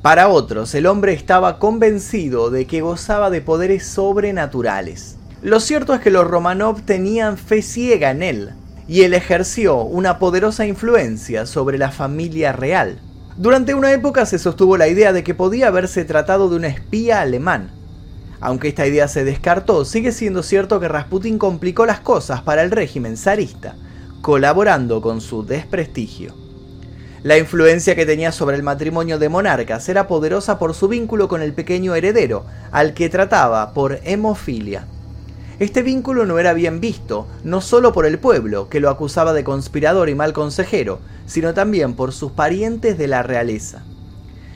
para 0.02 0.28
otros, 0.28 0.74
el 0.74 0.86
hombre 0.86 1.12
estaba 1.12 1.58
convencido 1.58 2.50
de 2.50 2.66
que 2.66 2.80
gozaba 2.80 3.28
de 3.28 3.42
poderes 3.42 3.86
sobrenaturales. 3.86 5.18
Lo 5.42 5.60
cierto 5.60 5.92
es 5.92 6.00
que 6.00 6.10
los 6.10 6.26
Romanov 6.26 6.80
tenían 6.82 7.36
fe 7.36 7.60
ciega 7.60 8.10
en 8.10 8.22
él, 8.22 8.54
y 8.90 9.04
él 9.04 9.14
ejerció 9.14 9.84
una 9.84 10.18
poderosa 10.18 10.66
influencia 10.66 11.46
sobre 11.46 11.78
la 11.78 11.92
familia 11.92 12.50
real. 12.50 12.98
Durante 13.36 13.72
una 13.72 13.92
época 13.92 14.26
se 14.26 14.40
sostuvo 14.40 14.76
la 14.76 14.88
idea 14.88 15.12
de 15.12 15.22
que 15.22 15.32
podía 15.32 15.68
haberse 15.68 16.04
tratado 16.04 16.50
de 16.50 16.56
un 16.56 16.64
espía 16.64 17.20
alemán. 17.20 17.70
Aunque 18.40 18.66
esta 18.66 18.88
idea 18.88 19.06
se 19.06 19.22
descartó, 19.22 19.84
sigue 19.84 20.10
siendo 20.10 20.42
cierto 20.42 20.80
que 20.80 20.88
Rasputin 20.88 21.38
complicó 21.38 21.86
las 21.86 22.00
cosas 22.00 22.42
para 22.42 22.64
el 22.64 22.72
régimen 22.72 23.16
zarista, 23.16 23.76
colaborando 24.22 25.00
con 25.00 25.20
su 25.20 25.46
desprestigio. 25.46 26.34
La 27.22 27.38
influencia 27.38 27.94
que 27.94 28.06
tenía 28.06 28.32
sobre 28.32 28.56
el 28.56 28.64
matrimonio 28.64 29.20
de 29.20 29.28
monarcas 29.28 29.88
era 29.88 30.08
poderosa 30.08 30.58
por 30.58 30.74
su 30.74 30.88
vínculo 30.88 31.28
con 31.28 31.42
el 31.42 31.52
pequeño 31.52 31.94
heredero, 31.94 32.44
al 32.72 32.94
que 32.94 33.08
trataba 33.08 33.72
por 33.72 34.00
hemofilia. 34.02 34.84
Este 35.60 35.82
vínculo 35.82 36.24
no 36.24 36.38
era 36.38 36.54
bien 36.54 36.80
visto, 36.80 37.26
no 37.44 37.60
solo 37.60 37.92
por 37.92 38.06
el 38.06 38.18
pueblo, 38.18 38.70
que 38.70 38.80
lo 38.80 38.88
acusaba 38.88 39.34
de 39.34 39.44
conspirador 39.44 40.08
y 40.08 40.14
mal 40.14 40.32
consejero, 40.32 41.00
sino 41.26 41.52
también 41.52 41.92
por 41.92 42.12
sus 42.12 42.32
parientes 42.32 42.96
de 42.96 43.06
la 43.06 43.22
realeza. 43.22 43.82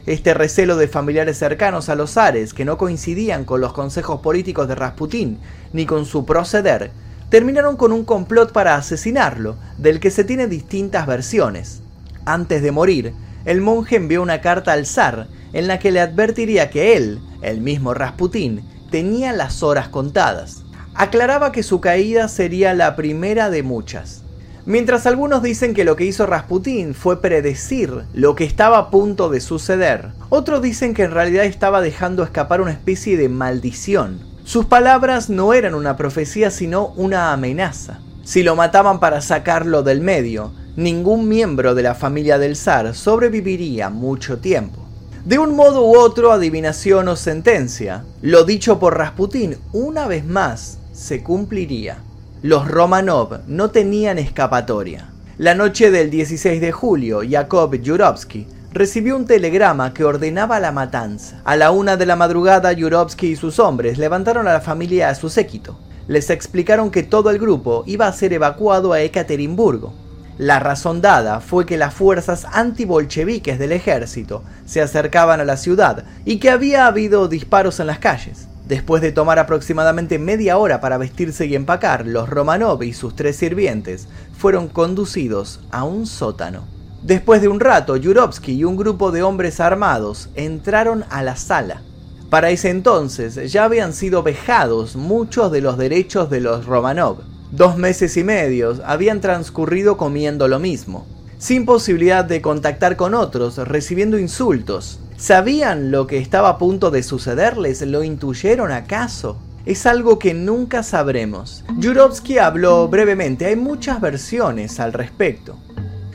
Este 0.07 0.33
recelo 0.33 0.79
de 0.79 0.89
familiares 0.89 1.37
cercanos 1.37 1.91
a 1.91 1.95
los 1.95 2.13
zares 2.13 2.55
que 2.55 2.65
no 2.65 2.79
coincidían 2.79 3.45
con 3.45 3.61
los 3.61 3.75
consejos 3.75 4.23
políticos 4.23 4.67
de 4.67 4.77
Rasputín 4.77 5.41
ni 5.75 5.85
con 5.85 6.07
su 6.07 6.25
proceder, 6.25 6.91
terminaron 7.29 7.77
con 7.77 7.93
un 7.93 8.07
complot 8.07 8.53
para 8.53 8.75
asesinarlo, 8.75 9.57
del 9.77 10.01
que 10.01 10.11
se 10.11 10.25
tiene 10.25 10.47
distintas 10.47 11.07
versiones. 11.07 11.83
Antes 12.25 12.63
de 12.63 12.73
morir, 12.73 13.13
el 13.45 13.61
monje 13.61 13.97
envió 13.97 14.23
una 14.23 14.41
carta 14.41 14.73
al 14.73 14.87
zar 14.87 15.29
en 15.53 15.67
la 15.67 15.79
que 15.79 15.91
le 15.91 16.01
advertiría 16.01 16.71
que 16.71 16.97
él, 16.97 17.21
el 17.43 17.61
mismo 17.61 17.93
Rasputín, 17.93 18.65
tenía 18.91 19.35
las 19.35 19.63
horas 19.63 19.89
contadas 19.89 20.64
aclaraba 20.95 21.53
que 21.53 21.63
su 21.63 21.81
caída 21.81 22.29
sería 22.29 22.73
la 22.75 22.95
primera 22.97 23.51
de 23.51 23.63
muchas. 23.63 24.23
Mientras 24.67 25.07
algunos 25.07 25.43
dicen 25.43 25.75
que 25.75 25.85
lo 25.85 25.95
que 25.95 26.07
hizo 26.07 26.25
Rasputín 26.25 26.95
fue 26.95 27.21
predecir 27.21 28.05
lo 28.15 28.35
que 28.35 28.45
estaba 28.45 28.79
a 28.79 28.91
punto 28.91 29.29
de 29.29 29.41
suceder, 29.41 30.13
otros 30.31 30.63
dicen 30.63 30.95
que 30.95 31.03
en 31.03 31.11
realidad 31.11 31.45
estaba 31.45 31.83
dejando 31.83 32.23
escapar 32.23 32.63
una 32.63 32.71
especie 32.71 33.19
de 33.19 33.29
maldición. 33.29 34.21
Sus 34.45 34.65
palabras 34.65 35.29
no 35.29 35.53
eran 35.53 35.75
una 35.75 35.97
profecía 35.97 36.51
sino 36.51 36.89
una 36.97 37.33
amenaza. 37.33 38.01
Si 38.23 38.43
lo 38.43 38.57
mataban 38.57 39.01
para 39.01 39.21
sacarlo 39.21 39.83
del 39.83 40.01
medio, 40.01 40.53
ningún 40.77 41.29
miembro 41.29 41.75
de 41.75 41.83
la 41.83 41.95
familia 41.95 42.39
del 42.39 42.57
zar 42.57 42.95
sobreviviría 42.95 43.91
mucho 43.91 44.39
tiempo. 44.39 44.83
De 45.27 45.39
un 45.39 45.57
modo 45.57 45.85
u 45.85 45.99
otro, 45.99 46.33
adivinación 46.33 47.09
o 47.09 47.17
sentencia, 47.17 48.05
lo 48.23 48.45
dicho 48.45 48.79
por 48.79 48.97
Rasputín 48.97 49.57
una 49.73 50.07
vez 50.07 50.25
más 50.25 50.79
se 50.95 51.25
cumpliría. 51.25 51.99
Los 52.41 52.69
Romanov 52.69 53.41
no 53.49 53.71
tenían 53.71 54.19
escapatoria. 54.19 55.11
La 55.39 55.57
noche 55.57 55.91
del 55.91 56.09
16 56.09 56.61
de 56.61 56.71
julio, 56.71 57.25
Yakov 57.25 57.75
Yurovsky 57.75 58.47
recibió 58.73 59.17
un 59.17 59.27
telegrama 59.27 59.93
que 59.93 60.05
ordenaba 60.05 60.61
la 60.61 60.71
matanza. 60.71 61.41
A 61.45 61.57
la 61.57 61.73
una 61.73 61.97
de 61.97 62.07
la 62.07 62.15
madrugada, 62.15 62.73
Yurovsky 62.73 63.29
y 63.29 63.37
sus 63.37 63.59
hombres 63.59 63.99
levantaron 63.99 64.47
a 64.47 64.53
la 64.53 64.61
familia 64.61 65.09
a 65.09 65.15
su 65.17 65.29
séquito. 65.31 65.77
Les 66.07 66.31
explicaron 66.31 66.91
que 66.91 67.03
todo 67.03 67.31
el 67.31 67.41
grupo 67.41 67.83
iba 67.87 68.07
a 68.07 68.13
ser 68.13 68.33
evacuado 68.33 68.93
a 68.93 69.01
Ekaterimburgo. 69.01 69.93
La 70.39 70.61
razón 70.61 71.01
dada 71.01 71.41
fue 71.41 71.67
que 71.67 71.77
las 71.77 71.95
fuerzas 71.95 72.47
antibolcheviques 72.53 73.59
del 73.59 73.73
ejército 73.73 74.45
se 74.65 74.81
acercaban 74.81 75.41
a 75.41 75.45
la 75.45 75.57
ciudad 75.57 76.05
y 76.25 76.39
que 76.39 76.51
había 76.51 76.87
habido 76.87 77.27
disparos 77.27 77.81
en 77.81 77.89
las 77.89 77.99
calles. 77.99 78.49
Después 78.67 79.03
de 79.03 79.13
tomar 79.13 79.39
aproximadamente 79.39 80.19
media 80.19 80.57
hora 80.57 80.81
para 80.81 80.97
vestirse 80.97 81.45
y 81.45 81.55
empacar, 81.55 82.07
los 82.07 82.31
Romanov 82.31 82.83
y 82.83 82.95
sus 82.95 83.15
tres 83.15 83.37
sirvientes 83.37 84.09
fueron 84.39 84.69
conducidos 84.69 85.61
a 85.71 85.85
un 85.85 86.07
sótano. 86.07 86.65
Después 87.03 87.43
de 87.43 87.49
un 87.49 87.61
rato, 87.61 87.97
Yurovsky 87.97 88.53
y 88.55 88.65
un 88.65 88.77
grupo 88.77 89.13
de 89.13 89.23
hombres 89.23 89.61
armados 89.61 90.31
entraron 90.35 91.05
a 91.11 91.23
la 91.23 91.37
sala. 91.37 91.83
Para 92.31 92.49
ese 92.49 92.71
entonces 92.71 93.53
ya 93.53 93.65
habían 93.65 93.93
sido 93.93 94.23
vejados 94.23 94.97
muchos 94.97 95.53
de 95.53 95.61
los 95.61 95.77
derechos 95.77 96.31
de 96.31 96.41
los 96.41 96.65
Romanov. 96.65 97.19
Dos 97.51 97.77
meses 97.77 98.17
y 98.17 98.25
medio 98.25 98.81
habían 98.87 99.21
transcurrido 99.21 99.99
comiendo 99.99 100.49
lo 100.49 100.59
mismo, 100.59 101.07
sin 101.37 101.67
posibilidad 101.67 102.25
de 102.25 102.41
contactar 102.41 102.97
con 102.97 103.13
otros, 103.13 103.59
recibiendo 103.59 104.19
insultos, 104.19 105.01
¿Sabían 105.17 105.93
lo 105.93 106.09
que 106.09 106.19
estaba 106.19 106.49
a 106.49 106.59
punto 106.59 106.91
de 106.91 107.05
sucederles? 107.05 107.83
¿Lo 107.83 108.03
intuyeron 108.03 108.73
acaso? 108.73 109.39
Es 109.65 109.87
algo 109.87 110.19
que 110.19 110.35
nunca 110.35 110.83
sabremos. 110.83 111.65
Yurovsky 111.79 112.39
habló 112.39 112.89
brevemente, 112.89 113.47
hay 113.47 113.55
muchas 113.55 114.01
versiones 114.01 114.81
al 114.81 114.93
respecto. 114.93 115.57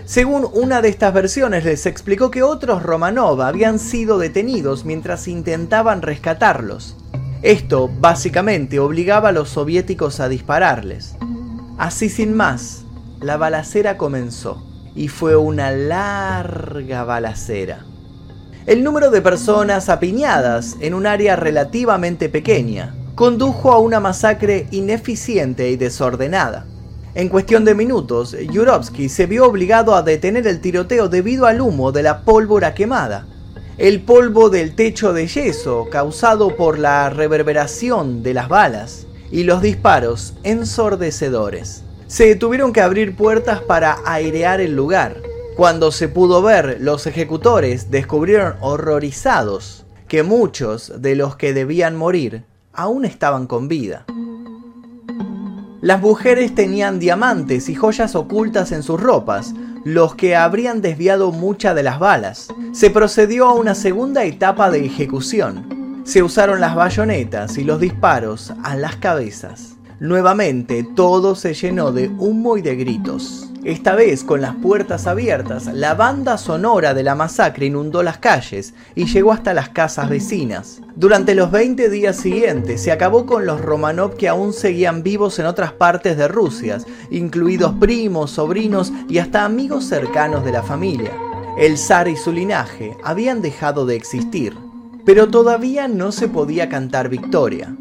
Según 0.05 0.45
una 0.53 0.81
de 0.81 0.89
estas 0.89 1.13
versiones 1.13 1.63
les 1.63 1.85
explicó 1.85 2.29
que 2.29 2.43
otros 2.43 2.83
Romanov 2.83 3.41
habían 3.41 3.79
sido 3.79 4.17
detenidos 4.17 4.83
mientras 4.83 5.27
intentaban 5.29 6.01
rescatarlos. 6.01 6.97
Esto 7.41 7.89
básicamente 8.01 8.79
obligaba 8.79 9.29
a 9.29 9.31
los 9.31 9.49
soviéticos 9.49 10.19
a 10.19 10.27
dispararles. 10.27 11.15
Así 11.77 12.09
sin 12.09 12.35
más, 12.35 12.83
la 13.21 13.37
balacera 13.37 13.97
comenzó 13.97 14.61
y 14.93 15.07
fue 15.07 15.37
una 15.37 15.71
larga 15.71 17.05
balacera 17.05 17.85
el 18.65 18.83
número 18.83 19.09
de 19.09 19.21
personas 19.21 19.89
apiñadas 19.89 20.75
en 20.81 20.93
un 20.93 21.07
área 21.07 21.35
relativamente 21.35 22.29
pequeña 22.29 22.93
condujo 23.15 23.71
a 23.71 23.79
una 23.79 23.99
masacre 23.99 24.67
ineficiente 24.71 25.69
y 25.69 25.75
desordenada. 25.75 26.65
En 27.15 27.29
cuestión 27.29 27.65
de 27.65 27.75
minutos, 27.75 28.35
Yurovsky 28.51 29.09
se 29.09 29.25
vio 29.25 29.45
obligado 29.45 29.95
a 29.95 30.03
detener 30.03 30.45
el 30.47 30.61
tiroteo 30.61 31.09
debido 31.09 31.45
al 31.45 31.59
humo 31.59 31.91
de 31.91 32.03
la 32.03 32.21
pólvora 32.21 32.73
quemada. 32.73 33.25
El 33.77 34.01
polvo 34.01 34.49
del 34.49 34.75
techo 34.75 35.13
de 35.13 35.27
yeso 35.27 35.87
causado 35.89 36.55
por 36.55 36.79
la 36.79 37.09
reverberación 37.09 38.23
de 38.23 38.33
las 38.33 38.49
balas 38.49 39.07
y 39.31 39.43
los 39.43 39.61
disparos 39.61 40.33
ensordecedores. 40.43 41.83
Se 42.07 42.35
tuvieron 42.35 42.71
que 42.71 42.81
abrir 42.81 43.15
puertas 43.15 43.61
para 43.61 43.97
airear 44.05 44.61
el 44.61 44.75
lugar 44.75 45.28
cuando 45.59 45.91
se 45.91 46.07
pudo 46.07 46.41
ver, 46.41 46.77
los 46.79 47.05
ejecutores 47.05 47.91
descubrieron 47.91 48.53
horrorizados 48.61 49.85
que 50.07 50.23
muchos 50.23 51.01
de 51.01 51.17
los 51.17 51.35
que 51.35 51.53
debían 51.53 51.97
morir 51.97 52.45
aún 52.71 53.03
estaban 53.03 53.45
con 53.45 53.67
vida. 53.67 54.05
Las 55.81 55.99
mujeres 55.99 56.55
tenían 56.55 56.97
diamantes 56.97 57.67
y 57.67 57.75
joyas 57.75 58.15
ocultas 58.15 58.71
en 58.71 58.83
sus 58.83 59.01
ropas, 59.01 59.53
los 59.83 60.15
que 60.15 60.37
habrían 60.37 60.81
desviado 60.81 61.33
muchas 61.33 61.75
de 61.75 61.83
las 61.83 61.99
balas. 61.99 62.47
Se 62.71 62.89
procedió 62.89 63.49
a 63.49 63.53
una 63.53 63.75
segunda 63.75 64.23
etapa 64.23 64.71
de 64.71 64.85
ejecución. 64.85 66.03
Se 66.05 66.23
usaron 66.23 66.61
las 66.61 66.73
bayonetas 66.73 67.57
y 67.57 67.65
los 67.65 67.81
disparos 67.81 68.53
a 68.63 68.77
las 68.77 68.95
cabezas. 68.95 69.75
Nuevamente 69.99 70.87
todo 70.95 71.35
se 71.35 71.53
llenó 71.53 71.91
de 71.91 72.07
humo 72.07 72.55
y 72.55 72.61
de 72.61 72.77
gritos. 72.77 73.48
Esta 73.65 73.93
vez, 73.93 74.23
con 74.23 74.39
las 74.39 74.55
puertas 74.55 75.05
abiertas, 75.05 75.65
la 75.65 75.93
banda 75.93 76.37
sonora 76.37 76.93
de 76.93 77.03
la 77.03 77.13
masacre 77.13 77.65
inundó 77.65 78.03
las 78.03 78.17
calles 78.17 78.73
y 78.95 79.05
llegó 79.05 79.33
hasta 79.33 79.53
las 79.53 79.67
casas 79.67 80.07
vecinas. 80.07 80.81
Durante 80.95 81.35
los 81.35 81.51
20 81.51 81.89
días 81.89 82.15
siguientes 82.15 82.81
se 82.81 82.93
acabó 82.93 83.25
con 83.25 83.45
los 83.45 83.59
Romanov 83.59 84.15
que 84.15 84.29
aún 84.29 84.53
seguían 84.53 85.03
vivos 85.03 85.39
en 85.39 85.45
otras 85.45 85.73
partes 85.73 86.15
de 86.15 86.29
Rusia, 86.29 86.77
incluidos 87.11 87.73
primos, 87.73 88.31
sobrinos 88.31 88.93
y 89.09 89.17
hasta 89.17 89.43
amigos 89.43 89.83
cercanos 89.83 90.45
de 90.45 90.53
la 90.53 90.63
familia. 90.63 91.11
El 91.57 91.77
zar 91.77 92.07
y 92.07 92.15
su 92.15 92.31
linaje 92.31 92.95
habían 93.03 93.41
dejado 93.41 93.85
de 93.85 93.97
existir, 93.97 94.55
pero 95.05 95.27
todavía 95.27 95.89
no 95.89 96.13
se 96.13 96.29
podía 96.29 96.69
cantar 96.69 97.09
victoria. 97.09 97.75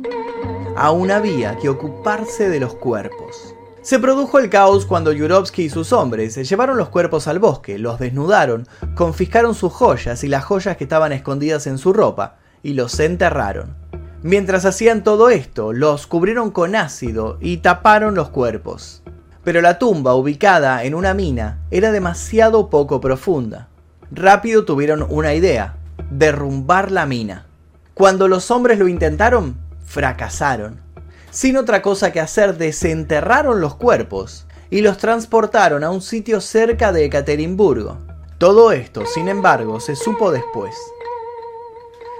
Aún 0.77 1.13
había 1.13 1.57
que 1.57 1.69
ocuparse 1.69 2.49
de 2.49 2.59
los 2.59 2.75
cuerpos. 2.75 3.55
Se 3.89 3.99
produjo 3.99 4.39
el 4.39 4.51
caos 4.51 4.85
cuando 4.85 5.13
Yurovsky 5.13 5.63
y 5.63 5.71
sus 5.71 5.95
hombres 5.95 6.35
se 6.35 6.45
llevaron 6.45 6.77
los 6.77 6.91
cuerpos 6.91 7.27
al 7.27 7.39
bosque, 7.39 7.79
los 7.79 7.99
desnudaron, 7.99 8.69
confiscaron 8.95 9.55
sus 9.55 9.73
joyas 9.73 10.23
y 10.25 10.29
las 10.29 10.45
joyas 10.45 10.77
que 10.77 10.85
estaban 10.85 11.11
escondidas 11.11 11.67
en 11.67 11.79
su 11.79 11.95
ropa, 11.95 12.37
y 12.63 12.75
los 12.75 13.01
enterraron. 13.01 13.77
Mientras 14.23 14.67
hacían 14.67 15.03
todo 15.03 15.31
esto, 15.31 15.73
los 15.73 16.07
cubrieron 16.07 16.51
con 16.51 16.77
ácido 16.77 17.39
y 17.41 17.57
taparon 17.57 18.15
los 18.15 18.29
cuerpos. 18.29 19.03
Pero 19.43 19.63
la 19.63 19.79
tumba, 19.79 20.15
ubicada 20.15 20.85
en 20.85 20.95
una 20.95 21.15
mina, 21.15 21.61
era 21.71 21.91
demasiado 21.91 22.69
poco 22.69 23.01
profunda. 23.01 23.69
Rápido 24.11 24.67
tuvieron 24.67 25.07
una 25.09 25.33
idea, 25.33 25.77
derrumbar 26.11 26.91
la 26.93 27.07
mina. 27.07 27.47
Cuando 27.95 28.29
los 28.29 28.51
hombres 28.51 28.79
lo 28.79 28.87
intentaron, 28.87 29.57
fracasaron 29.87 30.87
sin 31.31 31.57
otra 31.57 31.83
cosa 31.83 32.13
que 32.13 32.21
hacer, 32.21 32.57
desenterraron 32.59 33.61
los 33.61 33.75
cuerpos 33.75 34.47
y 34.71 34.81
los 34.81 34.99
transportaron 34.99 35.85
a 35.85 35.91
un 35.91 36.03
sitio 36.03 36.41
cerca 36.41 36.93
de 36.93 37.05
Ekaterimburgo. 37.07 37.99
Todo 38.39 38.73
esto, 38.73 39.05
sin 39.07 39.29
embargo, 39.29 39.81
se 39.81 39.97
supo 39.97 40.31
después. 40.31 40.75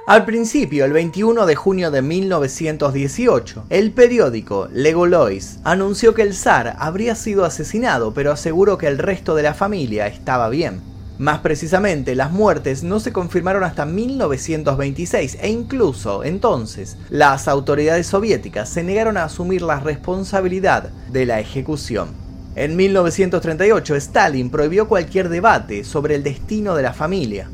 Al 0.09 0.25
principio, 0.25 0.87
el 0.87 0.93
21 0.93 1.45
de 1.45 1.55
junio 1.55 1.91
de 1.91 2.01
1918, 2.01 3.67
el 3.69 3.93
periódico 3.93 4.67
Legolois 4.73 5.59
anunció 5.65 6.15
que 6.15 6.23
el 6.23 6.35
zar 6.35 6.77
habría 6.79 7.15
sido 7.15 7.45
asesinado, 7.45 8.15
pero 8.15 8.33
aseguró 8.33 8.79
que 8.79 8.87
el 8.87 8.97
resto 8.97 9.35
de 9.35 9.43
la 9.43 9.53
familia 9.53 10.07
estaba 10.07 10.49
bien. 10.49 10.81
Más 11.19 11.41
precisamente, 11.41 12.15
las 12.15 12.31
muertes 12.31 12.85
no 12.85 13.01
se 13.01 13.13
confirmaron 13.13 13.65
hasta 13.65 13.85
1926 13.85 15.39
e 15.41 15.51
incluso 15.51 16.23
entonces 16.23 16.97
las 17.11 17.49
autoridades 17.49 18.07
soviéticas 18.07 18.69
se 18.69 18.85
negaron 18.85 19.17
a 19.17 19.25
asumir 19.25 19.63
la 19.63 19.81
responsabilidad 19.81 20.91
de 21.11 21.27
la 21.27 21.41
ejecución. 21.41 22.11
En 22.55 22.77
1938, 22.77 23.97
Stalin 23.97 24.51
prohibió 24.51 24.87
cualquier 24.87 25.29
debate 25.29 25.83
sobre 25.83 26.15
el 26.15 26.23
destino 26.23 26.77
de 26.77 26.83
la 26.85 26.93
familia. 26.93 27.51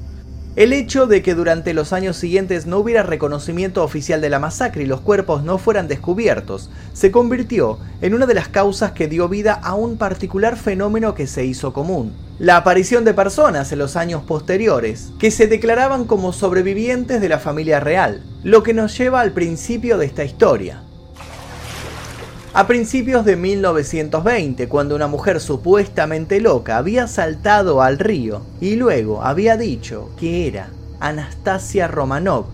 El 0.56 0.72
hecho 0.72 1.08
de 1.08 1.20
que 1.20 1.34
durante 1.34 1.74
los 1.74 1.92
años 1.92 2.16
siguientes 2.16 2.64
no 2.64 2.78
hubiera 2.78 3.02
reconocimiento 3.02 3.82
oficial 3.82 4.20
de 4.20 4.30
la 4.30 4.38
masacre 4.38 4.84
y 4.84 4.86
los 4.86 5.00
cuerpos 5.00 5.42
no 5.42 5.58
fueran 5.58 5.88
descubiertos, 5.88 6.70
se 6.92 7.10
convirtió 7.10 7.80
en 8.00 8.14
una 8.14 8.26
de 8.26 8.34
las 8.34 8.46
causas 8.46 8.92
que 8.92 9.08
dio 9.08 9.28
vida 9.28 9.54
a 9.54 9.74
un 9.74 9.96
particular 9.96 10.56
fenómeno 10.56 11.12
que 11.16 11.26
se 11.26 11.44
hizo 11.44 11.72
común. 11.72 12.12
La 12.38 12.56
aparición 12.56 13.04
de 13.04 13.14
personas 13.14 13.72
en 13.72 13.80
los 13.80 13.96
años 13.96 14.22
posteriores 14.22 15.10
que 15.18 15.32
se 15.32 15.48
declaraban 15.48 16.04
como 16.04 16.32
sobrevivientes 16.32 17.20
de 17.20 17.28
la 17.28 17.40
familia 17.40 17.80
real, 17.80 18.22
lo 18.44 18.62
que 18.62 18.74
nos 18.74 18.96
lleva 18.96 19.22
al 19.22 19.32
principio 19.32 19.98
de 19.98 20.06
esta 20.06 20.22
historia. 20.22 20.84
A 22.56 22.68
principios 22.68 23.24
de 23.24 23.34
1920, 23.34 24.68
cuando 24.68 24.94
una 24.94 25.08
mujer 25.08 25.40
supuestamente 25.40 26.40
loca 26.40 26.76
había 26.76 27.08
saltado 27.08 27.82
al 27.82 27.98
río 27.98 28.42
y 28.60 28.76
luego 28.76 29.24
había 29.24 29.56
dicho 29.56 30.10
que 30.16 30.46
era 30.46 30.68
Anastasia 31.00 31.88
Romanov, 31.88 32.44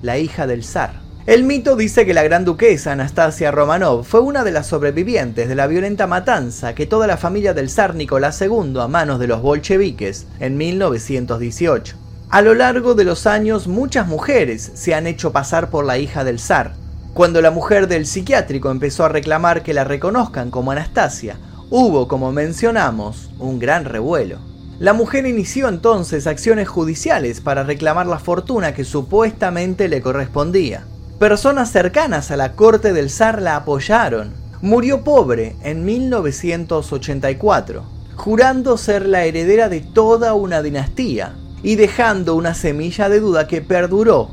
la 0.00 0.16
hija 0.16 0.46
del 0.46 0.62
zar. 0.62 1.00
El 1.26 1.42
mito 1.42 1.74
dice 1.74 2.06
que 2.06 2.14
la 2.14 2.22
gran 2.22 2.44
duquesa 2.44 2.92
Anastasia 2.92 3.50
Romanov 3.50 4.04
fue 4.04 4.20
una 4.20 4.44
de 4.44 4.52
las 4.52 4.68
sobrevivientes 4.68 5.48
de 5.48 5.56
la 5.56 5.66
violenta 5.66 6.06
matanza 6.06 6.76
que 6.76 6.86
toda 6.86 7.08
la 7.08 7.16
familia 7.16 7.52
del 7.52 7.68
zar 7.68 7.96
Nicolás 7.96 8.40
II 8.40 8.78
a 8.78 8.86
manos 8.86 9.18
de 9.18 9.26
los 9.26 9.42
bolcheviques 9.42 10.28
en 10.38 10.56
1918. 10.56 11.96
A 12.30 12.42
lo 12.42 12.54
largo 12.54 12.94
de 12.94 13.02
los 13.02 13.26
años 13.26 13.66
muchas 13.66 14.06
mujeres 14.06 14.70
se 14.74 14.94
han 14.94 15.08
hecho 15.08 15.32
pasar 15.32 15.68
por 15.68 15.84
la 15.84 15.98
hija 15.98 16.22
del 16.22 16.38
zar, 16.38 16.74
cuando 17.18 17.42
la 17.42 17.50
mujer 17.50 17.88
del 17.88 18.06
psiquiátrico 18.06 18.70
empezó 18.70 19.04
a 19.04 19.08
reclamar 19.08 19.64
que 19.64 19.74
la 19.74 19.82
reconozcan 19.82 20.52
como 20.52 20.70
Anastasia, 20.70 21.36
hubo, 21.68 22.06
como 22.06 22.30
mencionamos, 22.30 23.30
un 23.40 23.58
gran 23.58 23.86
revuelo. 23.86 24.38
La 24.78 24.92
mujer 24.92 25.26
inició 25.26 25.66
entonces 25.66 26.28
acciones 26.28 26.68
judiciales 26.68 27.40
para 27.40 27.64
reclamar 27.64 28.06
la 28.06 28.20
fortuna 28.20 28.72
que 28.72 28.84
supuestamente 28.84 29.88
le 29.88 30.00
correspondía. 30.00 30.84
Personas 31.18 31.72
cercanas 31.72 32.30
a 32.30 32.36
la 32.36 32.52
corte 32.52 32.92
del 32.92 33.10
zar 33.10 33.42
la 33.42 33.56
apoyaron. 33.56 34.34
Murió 34.62 35.02
pobre 35.02 35.56
en 35.64 35.84
1984, 35.84 37.82
jurando 38.14 38.76
ser 38.76 39.06
la 39.06 39.24
heredera 39.24 39.68
de 39.68 39.80
toda 39.80 40.34
una 40.34 40.62
dinastía 40.62 41.34
y 41.64 41.74
dejando 41.74 42.36
una 42.36 42.54
semilla 42.54 43.08
de 43.08 43.18
duda 43.18 43.48
que 43.48 43.60
perduró 43.60 44.30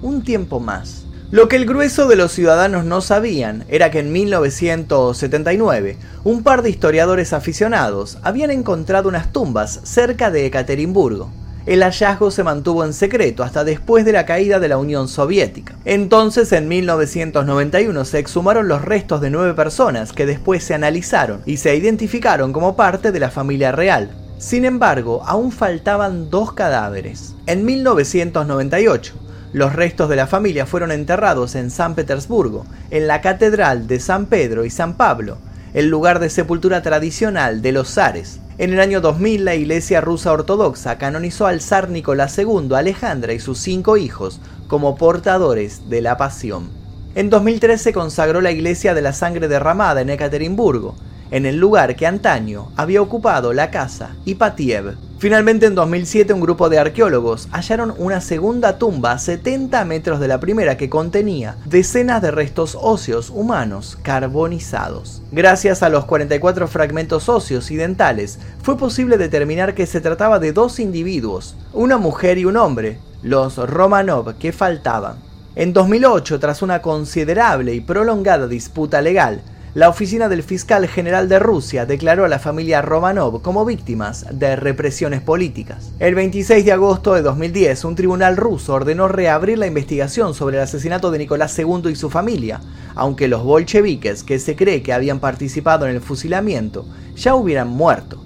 un 0.00 0.22
tiempo 0.22 0.60
más. 0.60 1.06
Lo 1.32 1.46
que 1.46 1.54
el 1.54 1.64
grueso 1.64 2.08
de 2.08 2.16
los 2.16 2.32
ciudadanos 2.32 2.84
no 2.84 3.00
sabían 3.00 3.64
era 3.68 3.92
que 3.92 4.00
en 4.00 4.10
1979 4.10 5.96
un 6.24 6.42
par 6.42 6.62
de 6.62 6.70
historiadores 6.70 7.32
aficionados 7.32 8.18
habían 8.22 8.50
encontrado 8.50 9.08
unas 9.08 9.32
tumbas 9.32 9.78
cerca 9.84 10.32
de 10.32 10.46
Ekaterimburgo. 10.46 11.30
El 11.66 11.84
hallazgo 11.84 12.32
se 12.32 12.42
mantuvo 12.42 12.84
en 12.84 12.92
secreto 12.92 13.44
hasta 13.44 13.62
después 13.62 14.04
de 14.04 14.10
la 14.10 14.26
caída 14.26 14.58
de 14.58 14.66
la 14.66 14.78
Unión 14.78 15.06
Soviética. 15.06 15.76
Entonces, 15.84 16.50
en 16.50 16.66
1991, 16.66 18.04
se 18.04 18.18
exhumaron 18.18 18.66
los 18.66 18.82
restos 18.82 19.20
de 19.20 19.30
nueve 19.30 19.54
personas 19.54 20.12
que 20.12 20.26
después 20.26 20.64
se 20.64 20.74
analizaron 20.74 21.42
y 21.46 21.58
se 21.58 21.76
identificaron 21.76 22.52
como 22.52 22.74
parte 22.74 23.12
de 23.12 23.20
la 23.20 23.30
familia 23.30 23.70
real. 23.70 24.10
Sin 24.38 24.64
embargo, 24.64 25.22
aún 25.24 25.52
faltaban 25.52 26.28
dos 26.28 26.54
cadáveres. 26.54 27.36
En 27.46 27.64
1998, 27.64 29.14
los 29.52 29.74
restos 29.74 30.08
de 30.08 30.16
la 30.16 30.26
familia 30.26 30.66
fueron 30.66 30.92
enterrados 30.92 31.54
en 31.54 31.70
San 31.70 31.94
Petersburgo, 31.94 32.66
en 32.90 33.06
la 33.06 33.20
Catedral 33.20 33.86
de 33.86 33.98
San 33.98 34.26
Pedro 34.26 34.64
y 34.64 34.70
San 34.70 34.96
Pablo, 34.96 35.38
el 35.74 35.88
lugar 35.88 36.20
de 36.20 36.30
sepultura 36.30 36.82
tradicional 36.82 37.62
de 37.62 37.72
los 37.72 37.92
zares. 37.92 38.40
En 38.58 38.72
el 38.72 38.80
año 38.80 39.00
2000 39.00 39.44
la 39.44 39.54
Iglesia 39.54 40.00
rusa 40.00 40.32
ortodoxa 40.32 40.98
canonizó 40.98 41.46
al 41.46 41.60
zar 41.60 41.88
Nicolás 41.88 42.38
II, 42.38 42.74
Alejandra 42.76 43.32
y 43.32 43.40
sus 43.40 43.58
cinco 43.58 43.96
hijos 43.96 44.40
como 44.68 44.96
portadores 44.96 45.88
de 45.88 46.00
la 46.00 46.16
pasión. 46.16 46.70
En 47.14 47.28
2003 47.28 47.80
se 47.80 47.92
consagró 47.92 48.40
la 48.40 48.52
Iglesia 48.52 48.94
de 48.94 49.02
la 49.02 49.12
Sangre 49.12 49.48
Derramada 49.48 50.00
en 50.00 50.10
Ekaterimburgo, 50.10 50.94
en 51.32 51.46
el 51.46 51.56
lugar 51.56 51.96
que 51.96 52.06
antaño 52.06 52.70
había 52.76 53.02
ocupado 53.02 53.52
la 53.52 53.70
casa 53.70 54.14
Ipatiev. 54.24 54.96
Finalmente 55.20 55.66
en 55.66 55.74
2007 55.74 56.32
un 56.32 56.40
grupo 56.40 56.70
de 56.70 56.78
arqueólogos 56.78 57.46
hallaron 57.52 57.92
una 57.98 58.22
segunda 58.22 58.78
tumba 58.78 59.12
a 59.12 59.18
70 59.18 59.84
metros 59.84 60.18
de 60.18 60.28
la 60.28 60.40
primera 60.40 60.78
que 60.78 60.88
contenía 60.88 61.58
decenas 61.66 62.22
de 62.22 62.30
restos 62.30 62.74
óseos 62.80 63.28
humanos 63.28 63.98
carbonizados. 64.00 65.20
Gracias 65.30 65.82
a 65.82 65.90
los 65.90 66.06
44 66.06 66.66
fragmentos 66.68 67.28
óseos 67.28 67.70
y 67.70 67.76
dentales 67.76 68.38
fue 68.62 68.78
posible 68.78 69.18
determinar 69.18 69.74
que 69.74 69.84
se 69.84 70.00
trataba 70.00 70.38
de 70.38 70.54
dos 70.54 70.80
individuos, 70.80 71.54
una 71.74 71.98
mujer 71.98 72.38
y 72.38 72.46
un 72.46 72.56
hombre, 72.56 72.98
los 73.22 73.58
Romanov 73.58 74.38
que 74.38 74.52
faltaban. 74.52 75.16
En 75.54 75.74
2008, 75.74 76.40
tras 76.40 76.62
una 76.62 76.80
considerable 76.80 77.74
y 77.74 77.82
prolongada 77.82 78.46
disputa 78.46 79.02
legal, 79.02 79.42
la 79.72 79.88
oficina 79.88 80.28
del 80.28 80.42
fiscal 80.42 80.88
general 80.88 81.28
de 81.28 81.38
Rusia 81.38 81.86
declaró 81.86 82.24
a 82.24 82.28
la 82.28 82.40
familia 82.40 82.82
Romanov 82.82 83.40
como 83.40 83.64
víctimas 83.64 84.26
de 84.32 84.56
represiones 84.56 85.20
políticas. 85.20 85.92
El 86.00 86.16
26 86.16 86.64
de 86.64 86.72
agosto 86.72 87.14
de 87.14 87.22
2010, 87.22 87.84
un 87.84 87.94
tribunal 87.94 88.36
ruso 88.36 88.74
ordenó 88.74 89.06
reabrir 89.06 89.58
la 89.58 89.68
investigación 89.68 90.34
sobre 90.34 90.56
el 90.56 90.64
asesinato 90.64 91.12
de 91.12 91.18
Nicolás 91.18 91.56
II 91.56 91.88
y 91.88 91.94
su 91.94 92.10
familia, 92.10 92.60
aunque 92.96 93.28
los 93.28 93.44
bolcheviques, 93.44 94.24
que 94.24 94.40
se 94.40 94.56
cree 94.56 94.82
que 94.82 94.92
habían 94.92 95.20
participado 95.20 95.86
en 95.86 95.94
el 95.94 96.00
fusilamiento, 96.00 96.84
ya 97.14 97.36
hubieran 97.36 97.68
muerto. 97.68 98.20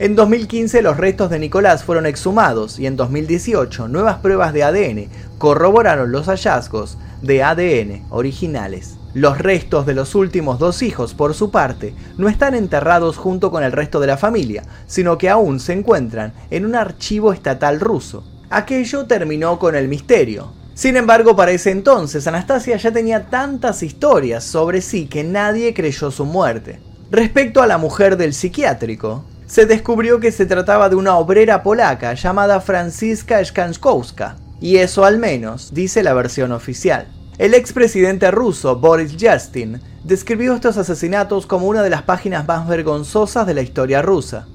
En 0.00 0.16
2015 0.16 0.82
los 0.82 0.96
restos 0.96 1.30
de 1.30 1.38
Nicolás 1.38 1.84
fueron 1.84 2.06
exhumados 2.06 2.80
y 2.80 2.86
en 2.86 2.96
2018 2.96 3.86
nuevas 3.86 4.16
pruebas 4.16 4.52
de 4.52 4.64
ADN 4.64 5.08
corroboraron 5.38 6.10
los 6.10 6.26
hallazgos 6.26 6.98
de 7.22 7.44
ADN 7.44 8.04
originales. 8.10 8.96
Los 9.16 9.38
restos 9.38 9.86
de 9.86 9.94
los 9.94 10.14
últimos 10.14 10.58
dos 10.58 10.82
hijos, 10.82 11.14
por 11.14 11.32
su 11.32 11.50
parte, 11.50 11.94
no 12.18 12.28
están 12.28 12.54
enterrados 12.54 13.16
junto 13.16 13.50
con 13.50 13.64
el 13.64 13.72
resto 13.72 13.98
de 13.98 14.08
la 14.08 14.18
familia, 14.18 14.64
sino 14.86 15.16
que 15.16 15.30
aún 15.30 15.58
se 15.58 15.72
encuentran 15.72 16.34
en 16.50 16.66
un 16.66 16.74
archivo 16.74 17.32
estatal 17.32 17.80
ruso. 17.80 18.24
Aquello 18.50 19.06
terminó 19.06 19.58
con 19.58 19.74
el 19.74 19.88
misterio. 19.88 20.52
Sin 20.74 20.98
embargo, 20.98 21.34
para 21.34 21.52
ese 21.52 21.70
entonces, 21.70 22.26
Anastasia 22.26 22.76
ya 22.76 22.92
tenía 22.92 23.30
tantas 23.30 23.82
historias 23.82 24.44
sobre 24.44 24.82
sí 24.82 25.06
que 25.06 25.24
nadie 25.24 25.72
creyó 25.72 26.10
su 26.10 26.26
muerte. 26.26 26.78
Respecto 27.10 27.62
a 27.62 27.66
la 27.66 27.78
mujer 27.78 28.18
del 28.18 28.34
psiquiátrico, 28.34 29.24
se 29.46 29.64
descubrió 29.64 30.20
que 30.20 30.30
se 30.30 30.44
trataba 30.44 30.90
de 30.90 30.96
una 30.96 31.16
obrera 31.16 31.62
polaca 31.62 32.12
llamada 32.12 32.60
Franziska 32.60 33.42
Skanskowska, 33.42 34.36
y 34.60 34.76
eso 34.76 35.06
al 35.06 35.16
menos 35.16 35.72
dice 35.72 36.02
la 36.02 36.12
versión 36.12 36.52
oficial. 36.52 37.16
El 37.38 37.52
expresidente 37.52 38.30
ruso 38.30 38.76
Boris 38.76 39.14
Yeltsin 39.18 39.82
describió 40.04 40.54
estos 40.54 40.78
asesinatos 40.78 41.46
como 41.46 41.66
una 41.66 41.82
de 41.82 41.90
las 41.90 42.00
páginas 42.02 42.48
más 42.48 42.66
vergonzosas 42.66 43.46
de 43.46 43.52
la 43.52 43.60
historia 43.60 44.00
rusa. 44.00 44.48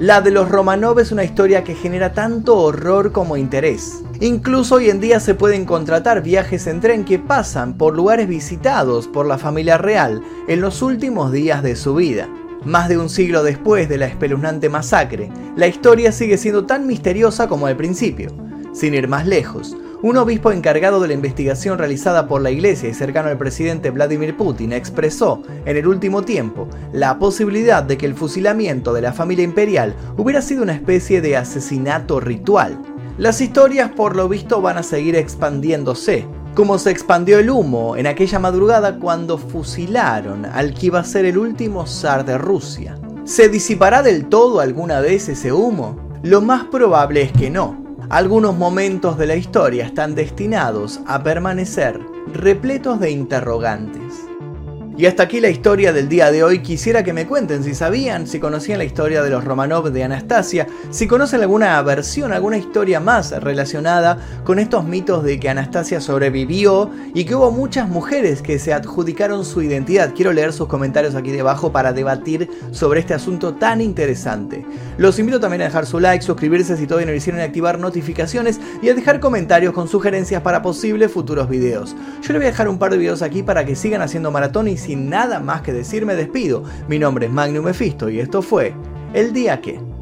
La 0.00 0.20
de 0.20 0.30
los 0.30 0.50
Romanov 0.50 0.98
es 0.98 1.12
una 1.12 1.24
historia 1.24 1.64
que 1.64 1.74
genera 1.74 2.12
tanto 2.12 2.58
horror 2.58 3.12
como 3.12 3.38
interés. 3.38 4.02
Incluso 4.20 4.74
hoy 4.74 4.90
en 4.90 5.00
día 5.00 5.18
se 5.18 5.34
pueden 5.34 5.64
contratar 5.64 6.22
viajes 6.22 6.66
en 6.66 6.82
tren 6.82 7.06
que 7.06 7.18
pasan 7.18 7.78
por 7.78 7.96
lugares 7.96 8.28
visitados 8.28 9.08
por 9.08 9.24
la 9.24 9.38
familia 9.38 9.78
real 9.78 10.20
en 10.46 10.60
los 10.60 10.82
últimos 10.82 11.32
días 11.32 11.62
de 11.62 11.74
su 11.74 11.94
vida. 11.94 12.28
Más 12.66 12.90
de 12.90 12.98
un 12.98 13.08
siglo 13.08 13.44
después 13.44 13.88
de 13.88 13.96
la 13.96 14.08
espeluznante 14.08 14.68
masacre, 14.68 15.30
la 15.56 15.68
historia 15.68 16.12
sigue 16.12 16.36
siendo 16.36 16.66
tan 16.66 16.86
misteriosa 16.86 17.48
como 17.48 17.66
al 17.66 17.78
principio. 17.78 18.28
Sin 18.74 18.92
ir 18.92 19.08
más 19.08 19.26
lejos, 19.26 19.74
un 20.02 20.16
obispo 20.18 20.52
encargado 20.52 21.00
de 21.00 21.08
la 21.08 21.14
investigación 21.14 21.78
realizada 21.78 22.28
por 22.28 22.42
la 22.42 22.50
iglesia 22.50 22.88
y 22.88 22.94
cercano 22.94 23.28
al 23.28 23.38
presidente 23.38 23.90
Vladimir 23.90 24.36
Putin 24.36 24.72
expresó 24.72 25.42
en 25.64 25.76
el 25.76 25.86
último 25.86 26.22
tiempo 26.22 26.68
la 26.92 27.18
posibilidad 27.18 27.82
de 27.82 27.96
que 27.96 28.06
el 28.06 28.14
fusilamiento 28.14 28.92
de 28.92 29.00
la 29.00 29.12
familia 29.12 29.44
imperial 29.44 29.94
hubiera 30.18 30.42
sido 30.42 30.62
una 30.62 30.74
especie 30.74 31.20
de 31.20 31.36
asesinato 31.36 32.20
ritual. 32.20 32.78
Las 33.16 33.40
historias 33.40 33.90
por 33.90 34.14
lo 34.14 34.28
visto 34.28 34.60
van 34.60 34.76
a 34.76 34.82
seguir 34.82 35.16
expandiéndose, 35.16 36.26
como 36.54 36.78
se 36.78 36.90
expandió 36.90 37.38
el 37.38 37.48
humo 37.48 37.96
en 37.96 38.06
aquella 38.06 38.38
madrugada 38.38 38.98
cuando 38.98 39.38
fusilaron 39.38 40.44
al 40.44 40.74
que 40.74 40.86
iba 40.86 41.00
a 41.00 41.04
ser 41.04 41.24
el 41.24 41.38
último 41.38 41.86
zar 41.86 42.26
de 42.26 42.36
Rusia. 42.36 42.98
¿Se 43.24 43.48
disipará 43.48 44.02
del 44.02 44.26
todo 44.26 44.60
alguna 44.60 45.00
vez 45.00 45.28
ese 45.30 45.52
humo? 45.52 45.98
Lo 46.22 46.42
más 46.42 46.64
probable 46.64 47.22
es 47.22 47.32
que 47.32 47.50
no, 47.50 47.85
algunos 48.08 48.56
momentos 48.56 49.18
de 49.18 49.26
la 49.26 49.34
historia 49.34 49.84
están 49.84 50.14
destinados 50.14 51.00
a 51.06 51.22
permanecer 51.22 52.00
repletos 52.32 53.00
de 53.00 53.10
interrogantes. 53.10 54.25
Y 54.98 55.04
hasta 55.04 55.24
aquí 55.24 55.40
la 55.40 55.50
historia 55.50 55.92
del 55.92 56.08
día 56.08 56.30
de 56.32 56.42
hoy. 56.42 56.60
Quisiera 56.60 57.04
que 57.04 57.12
me 57.12 57.26
cuenten 57.26 57.62
si 57.62 57.74
sabían, 57.74 58.26
si 58.26 58.40
conocían 58.40 58.78
la 58.78 58.84
historia 58.84 59.22
de 59.22 59.28
los 59.28 59.44
Romanov 59.44 59.90
de 59.90 60.02
Anastasia, 60.02 60.66
si 60.88 61.06
conocen 61.06 61.42
alguna 61.42 61.82
versión, 61.82 62.32
alguna 62.32 62.56
historia 62.56 62.98
más 62.98 63.30
relacionada 63.42 64.16
con 64.42 64.58
estos 64.58 64.86
mitos 64.86 65.22
de 65.22 65.38
que 65.38 65.50
Anastasia 65.50 66.00
sobrevivió 66.00 66.90
y 67.12 67.26
que 67.26 67.34
hubo 67.34 67.50
muchas 67.50 67.90
mujeres 67.90 68.40
que 68.40 68.58
se 68.58 68.72
adjudicaron 68.72 69.44
su 69.44 69.60
identidad. 69.60 70.14
Quiero 70.14 70.32
leer 70.32 70.54
sus 70.54 70.66
comentarios 70.66 71.14
aquí 71.14 71.30
debajo 71.30 71.72
para 71.72 71.92
debatir 71.92 72.48
sobre 72.70 73.00
este 73.00 73.12
asunto 73.12 73.52
tan 73.52 73.82
interesante. 73.82 74.64
Los 74.96 75.18
invito 75.18 75.40
también 75.40 75.60
a 75.60 75.66
dejar 75.66 75.84
su 75.84 76.00
like, 76.00 76.24
suscribirse 76.24 76.74
si 76.78 76.86
todavía 76.86 77.04
no 77.04 77.12
lo 77.12 77.18
hicieron 77.18 77.42
y 77.42 77.44
activar 77.44 77.78
notificaciones 77.78 78.60
y 78.80 78.88
a 78.88 78.94
dejar 78.94 79.20
comentarios 79.20 79.74
con 79.74 79.88
sugerencias 79.88 80.40
para 80.40 80.62
posibles 80.62 81.12
futuros 81.12 81.50
videos. 81.50 81.94
Yo 82.22 82.32
les 82.32 82.36
voy 82.36 82.46
a 82.46 82.50
dejar 82.50 82.70
un 82.70 82.78
par 82.78 82.92
de 82.92 82.96
videos 82.96 83.20
aquí 83.20 83.42
para 83.42 83.66
que 83.66 83.76
sigan 83.76 84.00
haciendo 84.00 84.30
maratón 84.30 84.68
y 84.68 84.85
sin 84.86 85.10
nada 85.10 85.40
más 85.40 85.62
que 85.62 85.72
decir 85.72 86.06
me 86.06 86.14
despido. 86.14 86.62
Mi 86.88 86.98
nombre 86.98 87.26
es 87.26 87.32
Magnum 87.32 87.64
Mephisto 87.64 88.08
y 88.08 88.20
esto 88.20 88.40
fue 88.40 88.72
El 89.12 89.32
Día 89.32 89.60
Que. 89.60 89.95